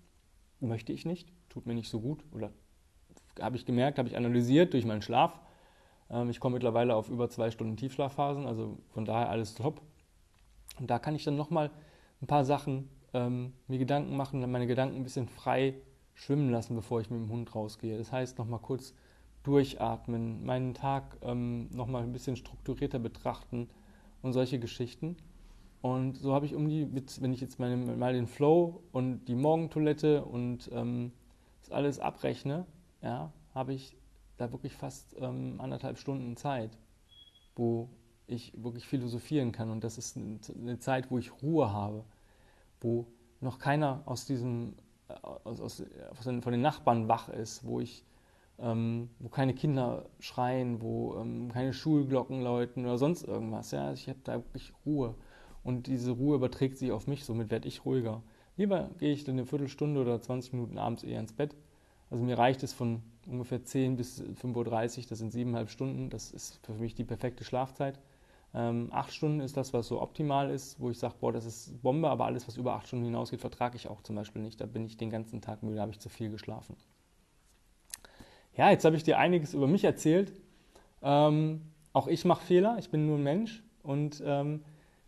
Möchte 0.61 0.93
ich 0.93 1.05
nicht. 1.05 1.33
Tut 1.49 1.65
mir 1.65 1.73
nicht 1.73 1.89
so 1.89 1.99
gut. 1.99 2.23
Oder 2.31 2.53
habe 3.41 3.57
ich 3.57 3.65
gemerkt, 3.65 3.99
habe 3.99 4.07
ich 4.07 4.15
analysiert 4.15 4.71
durch 4.71 4.85
meinen 4.85 5.01
Schlaf. 5.01 5.37
Ähm, 6.09 6.29
ich 6.29 6.39
komme 6.39 6.53
mittlerweile 6.53 6.95
auf 6.95 7.09
über 7.09 7.29
zwei 7.29 7.51
Stunden 7.51 7.75
Tiefschlafphasen, 7.75 8.47
also 8.47 8.77
von 8.93 9.03
daher 9.03 9.29
alles 9.29 9.53
top. 9.53 9.81
Und 10.79 10.89
da 10.89 10.99
kann 10.99 11.15
ich 11.15 11.23
dann 11.23 11.35
nochmal 11.35 11.71
ein 12.21 12.27
paar 12.27 12.45
Sachen 12.45 12.89
ähm, 13.13 13.53
mir 13.67 13.77
Gedanken 13.77 14.15
machen, 14.15 14.49
meine 14.51 14.67
Gedanken 14.67 14.97
ein 14.97 15.03
bisschen 15.03 15.27
frei 15.27 15.75
schwimmen 16.15 16.49
lassen, 16.51 16.75
bevor 16.75 17.01
ich 17.01 17.09
mit 17.09 17.19
dem 17.19 17.29
Hund 17.29 17.53
rausgehe. 17.53 17.97
Das 17.97 18.11
heißt, 18.11 18.37
nochmal 18.37 18.59
kurz 18.59 18.93
durchatmen, 19.43 20.45
meinen 20.45 20.73
Tag 20.73 21.17
ähm, 21.21 21.69
nochmal 21.71 22.03
ein 22.03 22.13
bisschen 22.13 22.35
strukturierter 22.35 22.99
betrachten 22.99 23.69
und 24.21 24.33
solche 24.33 24.59
Geschichten. 24.59 25.17
Und 25.81 26.15
so 26.17 26.33
habe 26.33 26.45
ich 26.45 26.55
um 26.55 26.69
die, 26.69 26.87
wenn 27.19 27.33
ich 27.33 27.41
jetzt 27.41 27.59
meine, 27.59 27.75
mal 27.75 28.13
den 28.13 28.27
Flow 28.27 28.81
und 28.93 29.25
die 29.25 29.35
Morgentoilette 29.35 30.23
und 30.23 30.69
ähm, 30.73 31.11
das 31.61 31.71
alles 31.71 31.99
abrechne, 31.99 32.65
ja, 33.01 33.33
habe 33.53 33.73
ich 33.73 33.97
da 34.37 34.51
wirklich 34.51 34.73
fast 34.73 35.15
ähm, 35.19 35.59
anderthalb 35.59 35.97
Stunden 35.97 36.37
Zeit, 36.37 36.77
wo 37.55 37.89
ich 38.27 38.53
wirklich 38.55 38.87
philosophieren 38.87 39.51
kann. 39.51 39.69
Und 39.69 39.83
das 39.83 39.97
ist 39.97 40.17
eine 40.17 40.79
Zeit, 40.79 41.11
wo 41.11 41.17
ich 41.17 41.41
Ruhe 41.41 41.71
habe, 41.71 42.03
wo 42.81 43.07
noch 43.41 43.59
keiner 43.59 44.01
aus 44.05 44.25
diesem, 44.25 44.75
äh, 45.09 45.13
aus, 45.13 45.59
aus, 45.59 45.83
von 46.41 46.51
den 46.51 46.61
Nachbarn 46.61 47.07
wach 47.07 47.29
ist, 47.29 47.65
wo 47.65 47.79
ich 47.79 48.05
ähm, 48.59 49.09
wo 49.19 49.29
keine 49.29 49.53
Kinder 49.53 50.05
schreien, 50.19 50.81
wo 50.81 51.15
ähm, 51.19 51.51
keine 51.51 51.73
Schulglocken 51.73 52.41
läuten 52.41 52.85
oder 52.85 52.97
sonst 52.97 53.23
irgendwas. 53.23 53.71
Ja? 53.71 53.93
Ich 53.93 54.07
habe 54.07 54.19
da 54.23 54.35
wirklich 54.35 54.73
Ruhe 54.85 55.15
und 55.63 55.87
diese 55.87 56.11
Ruhe 56.11 56.35
überträgt 56.35 56.77
sich 56.77 56.91
auf 56.91 57.07
mich, 57.07 57.25
somit 57.25 57.49
werde 57.51 57.67
ich 57.67 57.85
ruhiger. 57.85 58.21
Lieber 58.55 58.91
gehe 58.99 59.11
ich 59.11 59.23
dann 59.23 59.35
eine 59.35 59.45
Viertelstunde 59.45 60.01
oder 60.01 60.21
20 60.21 60.53
Minuten 60.53 60.77
abends 60.77 61.03
eher 61.03 61.19
ins 61.19 61.33
Bett. 61.33 61.55
Also 62.11 62.23
mir 62.23 62.37
reicht 62.37 62.61
es 62.61 62.73
von 62.73 63.01
ungefähr 63.25 63.63
10 63.63 63.97
bis 63.97 64.21
5.30 64.21 64.53
Uhr, 64.99 65.05
das 65.09 65.17
sind 65.17 65.31
siebeneinhalb 65.31 65.69
Stunden, 65.69 66.09
das 66.09 66.31
ist 66.31 66.59
für 66.63 66.73
mich 66.73 66.93
die 66.93 67.05
perfekte 67.05 67.43
Schlafzeit. 67.43 67.99
Ähm, 68.55 68.89
acht 68.91 69.11
Stunden 69.11 69.39
ist 69.39 69.57
das, 69.57 69.73
was 69.73 69.87
so 69.87 70.01
optimal 70.01 70.51
ist, 70.51 70.79
wo 70.79 70.91
ich 70.91 70.99
sage, 70.99 71.15
boah, 71.19 71.31
das 71.31 71.45
ist 71.45 71.81
Bombe, 71.81 72.09
aber 72.09 72.25
alles, 72.25 72.47
was 72.47 72.55
über 72.57 72.73
acht 72.73 72.87
Stunden 72.87 73.05
hinausgeht, 73.05 73.41
vertrage 73.41 73.75
ich 73.75 73.87
auch 73.87 74.01
zum 74.03 74.15
Beispiel 74.15 74.41
nicht. 74.41 74.61
Da 74.61 74.67
bin 74.67 74.85
ich 74.85 74.95
den 74.95 75.09
ganzen 75.09 75.41
Tag 75.41 75.63
müde, 75.63 75.81
habe 75.81 75.91
ich 75.91 75.99
zu 75.99 76.09
viel 76.09 76.29
geschlafen. 76.29 76.75
Ja, 78.55 78.69
jetzt 78.69 78.85
habe 78.85 78.95
ich 78.95 79.03
dir 79.03 79.17
einiges 79.17 79.55
über 79.55 79.67
mich 79.67 79.83
erzählt. 79.83 80.31
Ähm, 81.01 81.61
auch 81.93 82.07
ich 82.07 82.25
mache 82.25 82.45
Fehler, 82.45 82.77
ich 82.77 82.91
bin 82.91 83.07
nur 83.07 83.17
ein 83.17 83.23
Mensch 83.23 83.63
und 83.81 84.21
ähm, 84.25 84.63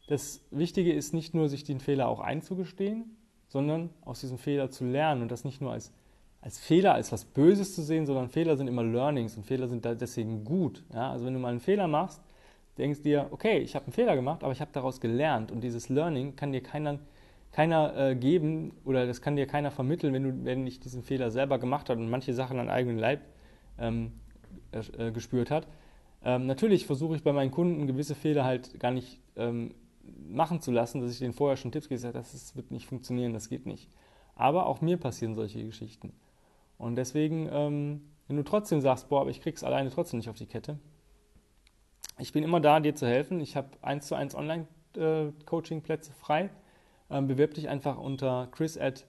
das 0.07 0.41
Wichtige 0.51 0.93
ist 0.93 1.13
nicht 1.13 1.33
nur, 1.33 1.47
sich 1.49 1.63
den 1.63 1.79
Fehler 1.79 2.07
auch 2.07 2.19
einzugestehen, 2.19 3.15
sondern 3.47 3.89
aus 4.01 4.21
diesem 4.21 4.37
Fehler 4.37 4.71
zu 4.71 4.85
lernen 4.85 5.21
und 5.21 5.31
das 5.31 5.45
nicht 5.45 5.61
nur 5.61 5.71
als, 5.71 5.91
als 6.41 6.59
Fehler, 6.59 6.93
als 6.93 7.11
was 7.11 7.25
Böses 7.25 7.75
zu 7.75 7.83
sehen, 7.83 8.05
sondern 8.05 8.29
Fehler 8.29 8.57
sind 8.57 8.67
immer 8.67 8.83
Learnings 8.83 9.37
und 9.37 9.45
Fehler 9.45 9.67
sind 9.67 9.85
deswegen 9.85 10.43
gut. 10.43 10.83
Ja? 10.93 11.11
Also 11.11 11.25
wenn 11.25 11.33
du 11.33 11.39
mal 11.39 11.49
einen 11.49 11.59
Fehler 11.59 11.87
machst, 11.87 12.21
denkst 12.77 13.01
dir, 13.01 13.27
okay, 13.31 13.59
ich 13.59 13.75
habe 13.75 13.85
einen 13.85 13.93
Fehler 13.93 14.15
gemacht, 14.15 14.43
aber 14.43 14.51
ich 14.51 14.61
habe 14.61 14.71
daraus 14.73 14.99
gelernt 14.99 15.51
und 15.51 15.61
dieses 15.61 15.89
Learning 15.89 16.35
kann 16.35 16.51
dir 16.51 16.61
keiner, 16.61 16.99
keiner 17.51 17.95
äh, 17.97 18.15
geben 18.15 18.73
oder 18.83 19.05
das 19.07 19.21
kann 19.21 19.35
dir 19.35 19.47
keiner 19.47 19.71
vermitteln, 19.71 20.13
wenn 20.13 20.23
du 20.23 20.45
wenn 20.45 20.63
nicht 20.63 20.83
diesen 20.83 21.03
Fehler 21.03 21.31
selber 21.31 21.57
gemacht 21.57 21.89
hat 21.89 21.97
und 21.97 22.09
manche 22.09 22.33
Sachen 22.33 22.59
an 22.59 22.69
eigenen 22.69 22.97
Leib 22.97 23.21
ähm, 23.79 24.11
äh, 24.71 25.11
gespürt 25.11 25.51
hat. 25.51 25.67
Ähm, 26.23 26.47
natürlich 26.47 26.85
versuche 26.85 27.15
ich 27.15 27.23
bei 27.23 27.31
meinen 27.31 27.51
Kunden 27.51 27.87
gewisse 27.87 28.15
Fehler 28.15 28.43
halt 28.43 28.79
gar 28.79 28.91
nicht 28.91 29.21
ähm, 29.35 29.73
machen 30.27 30.61
zu 30.61 30.71
lassen, 30.71 31.01
dass 31.01 31.11
ich 31.11 31.19
denen 31.19 31.33
vorher 31.33 31.57
schon 31.57 31.71
Tipps 31.71 31.89
gebe, 31.89 32.01
das 32.11 32.33
ist, 32.33 32.55
wird 32.55 32.71
nicht 32.71 32.87
funktionieren, 32.87 33.33
das 33.33 33.49
geht 33.49 33.65
nicht. 33.65 33.89
Aber 34.35 34.65
auch 34.65 34.81
mir 34.81 34.97
passieren 34.97 35.35
solche 35.35 35.63
Geschichten. 35.63 36.11
Und 36.77 36.95
deswegen, 36.95 37.47
ähm, 37.51 38.01
wenn 38.27 38.35
du 38.35 38.43
trotzdem 38.43 38.81
sagst, 38.81 39.07
boah, 39.09 39.21
aber 39.21 39.29
ich 39.29 39.41
krieg's 39.41 39.63
alleine 39.63 39.89
trotzdem 39.89 40.17
nicht 40.17 40.29
auf 40.29 40.37
die 40.37 40.45
Kette, 40.45 40.77
ich 42.17 42.31
bin 42.33 42.43
immer 42.43 42.59
da, 42.59 42.79
dir 42.79 42.95
zu 42.95 43.07
helfen. 43.07 43.39
Ich 43.41 43.55
habe 43.55 43.69
eins 43.81 44.07
zu 44.07 44.15
eins 44.15 44.35
Online-Coaching-Plätze 44.35 46.13
frei. 46.13 46.49
Ähm, 47.09 47.27
bewirb 47.27 47.53
dich 47.53 47.69
einfach 47.69 47.97
unter 47.97 48.47
chris 48.51 48.77
at 48.77 49.05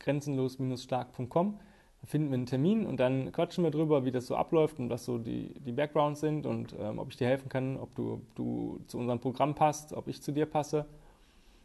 grenzenlos-stark.com 0.00 1.58
finden 2.04 2.30
wir 2.30 2.34
einen 2.34 2.46
Termin 2.46 2.86
und 2.86 2.98
dann 2.98 3.30
quatschen 3.32 3.62
wir 3.62 3.70
drüber, 3.70 4.04
wie 4.04 4.10
das 4.10 4.26
so 4.26 4.36
abläuft 4.36 4.78
und 4.78 4.88
was 4.88 5.04
so 5.04 5.18
die, 5.18 5.54
die 5.60 5.72
Backgrounds 5.72 6.20
sind 6.20 6.46
und 6.46 6.74
ähm, 6.78 6.98
ob 6.98 7.10
ich 7.10 7.16
dir 7.16 7.28
helfen 7.28 7.48
kann, 7.48 7.76
ob 7.76 7.94
du, 7.94 8.22
du 8.34 8.80
zu 8.86 8.98
unserem 8.98 9.20
Programm 9.20 9.54
passt, 9.54 9.92
ob 9.92 10.08
ich 10.08 10.22
zu 10.22 10.32
dir 10.32 10.46
passe. 10.46 10.86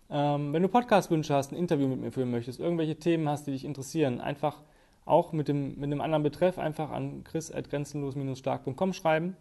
Ähm, 0.09 0.53
wenn 0.53 0.61
du 0.61 0.67
Podcast-Wünsche 0.67 1.33
hast, 1.33 1.51
ein 1.51 1.55
Interview 1.55 1.87
mit 1.87 2.01
mir 2.01 2.11
führen 2.11 2.31
möchtest, 2.31 2.59
irgendwelche 2.59 2.97
Themen 2.97 3.29
hast, 3.29 3.47
die 3.47 3.51
dich 3.51 3.65
interessieren, 3.65 4.19
einfach 4.19 4.61
auch 5.05 5.31
mit 5.31 5.47
dem, 5.47 5.79
mit 5.79 5.91
dem 5.91 6.01
anderen 6.01 6.23
Betreff 6.23 6.59
einfach 6.59 6.91
an 6.91 7.23
chris.grenzenlos-stark.com 7.23 8.93
schreiben. 8.93 9.37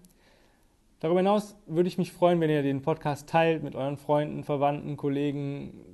Darüber 1.05 1.21
hinaus 1.21 1.55
würde 1.67 1.87
ich 1.87 1.99
mich 1.99 2.13
freuen, 2.15 2.41
wenn 2.41 2.49
ihr 2.49 2.63
den 2.63 2.81
Podcast 2.81 3.29
teilt 3.29 3.63
mit 3.63 3.75
euren 3.75 3.99
Freunden, 3.99 4.43
Verwandten, 4.43 4.97
Kollegen, 4.97 5.85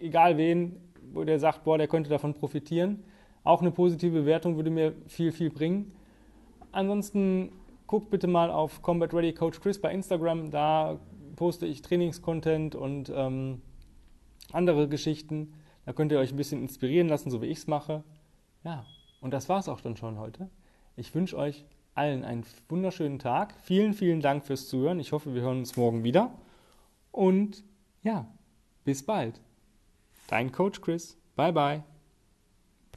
egal 0.00 0.38
wen, 0.38 0.80
wo 1.12 1.22
der 1.22 1.38
sagt, 1.38 1.62
boah, 1.62 1.78
der 1.78 1.86
könnte 1.86 2.10
davon 2.10 2.34
profitieren. 2.34 3.04
Auch 3.44 3.60
eine 3.60 3.70
positive 3.70 4.22
Bewertung 4.22 4.56
würde 4.56 4.70
mir 4.70 4.94
viel, 5.06 5.30
viel 5.30 5.50
bringen. 5.50 5.92
Ansonsten 6.72 7.52
guckt 7.86 8.10
bitte 8.10 8.26
mal 8.26 8.50
auf 8.50 8.82
Combat 8.82 9.14
Ready 9.14 9.34
Coach 9.34 9.60
Chris 9.60 9.80
bei 9.80 9.92
Instagram. 9.92 10.50
Da 10.50 10.98
poste 11.36 11.64
ich 11.64 11.80
Trainingscontent 11.82 12.74
und 12.74 13.12
ähm, 13.14 13.62
andere 14.50 14.88
Geschichten. 14.88 15.52
Da 15.84 15.92
könnt 15.92 16.10
ihr 16.10 16.18
euch 16.18 16.32
ein 16.32 16.36
bisschen 16.36 16.60
inspirieren 16.60 17.08
lassen, 17.08 17.30
so 17.30 17.40
wie 17.40 17.46
ich 17.46 17.58
es 17.58 17.66
mache. 17.68 18.02
Ja, 18.64 18.84
und 19.20 19.32
das 19.32 19.48
war 19.48 19.60
es 19.60 19.68
auch 19.68 19.80
dann 19.80 19.96
schon 19.96 20.18
heute. 20.18 20.50
Ich 20.96 21.14
wünsche 21.14 21.36
euch 21.36 21.64
allen 21.96 22.24
einen 22.24 22.44
wunderschönen 22.68 23.18
Tag. 23.18 23.54
Vielen, 23.62 23.94
vielen 23.94 24.20
Dank 24.20 24.44
fürs 24.44 24.68
Zuhören. 24.68 25.00
Ich 25.00 25.12
hoffe, 25.12 25.34
wir 25.34 25.42
hören 25.42 25.58
uns 25.58 25.76
morgen 25.76 26.04
wieder. 26.04 26.32
Und 27.10 27.64
Ja, 28.02 28.26
bis 28.84 29.04
bald. 29.04 29.40
Dein 30.28 30.52
Coach 30.52 30.80
Chris. 30.80 31.16
Bye 31.34 31.52
bye. 31.52 31.95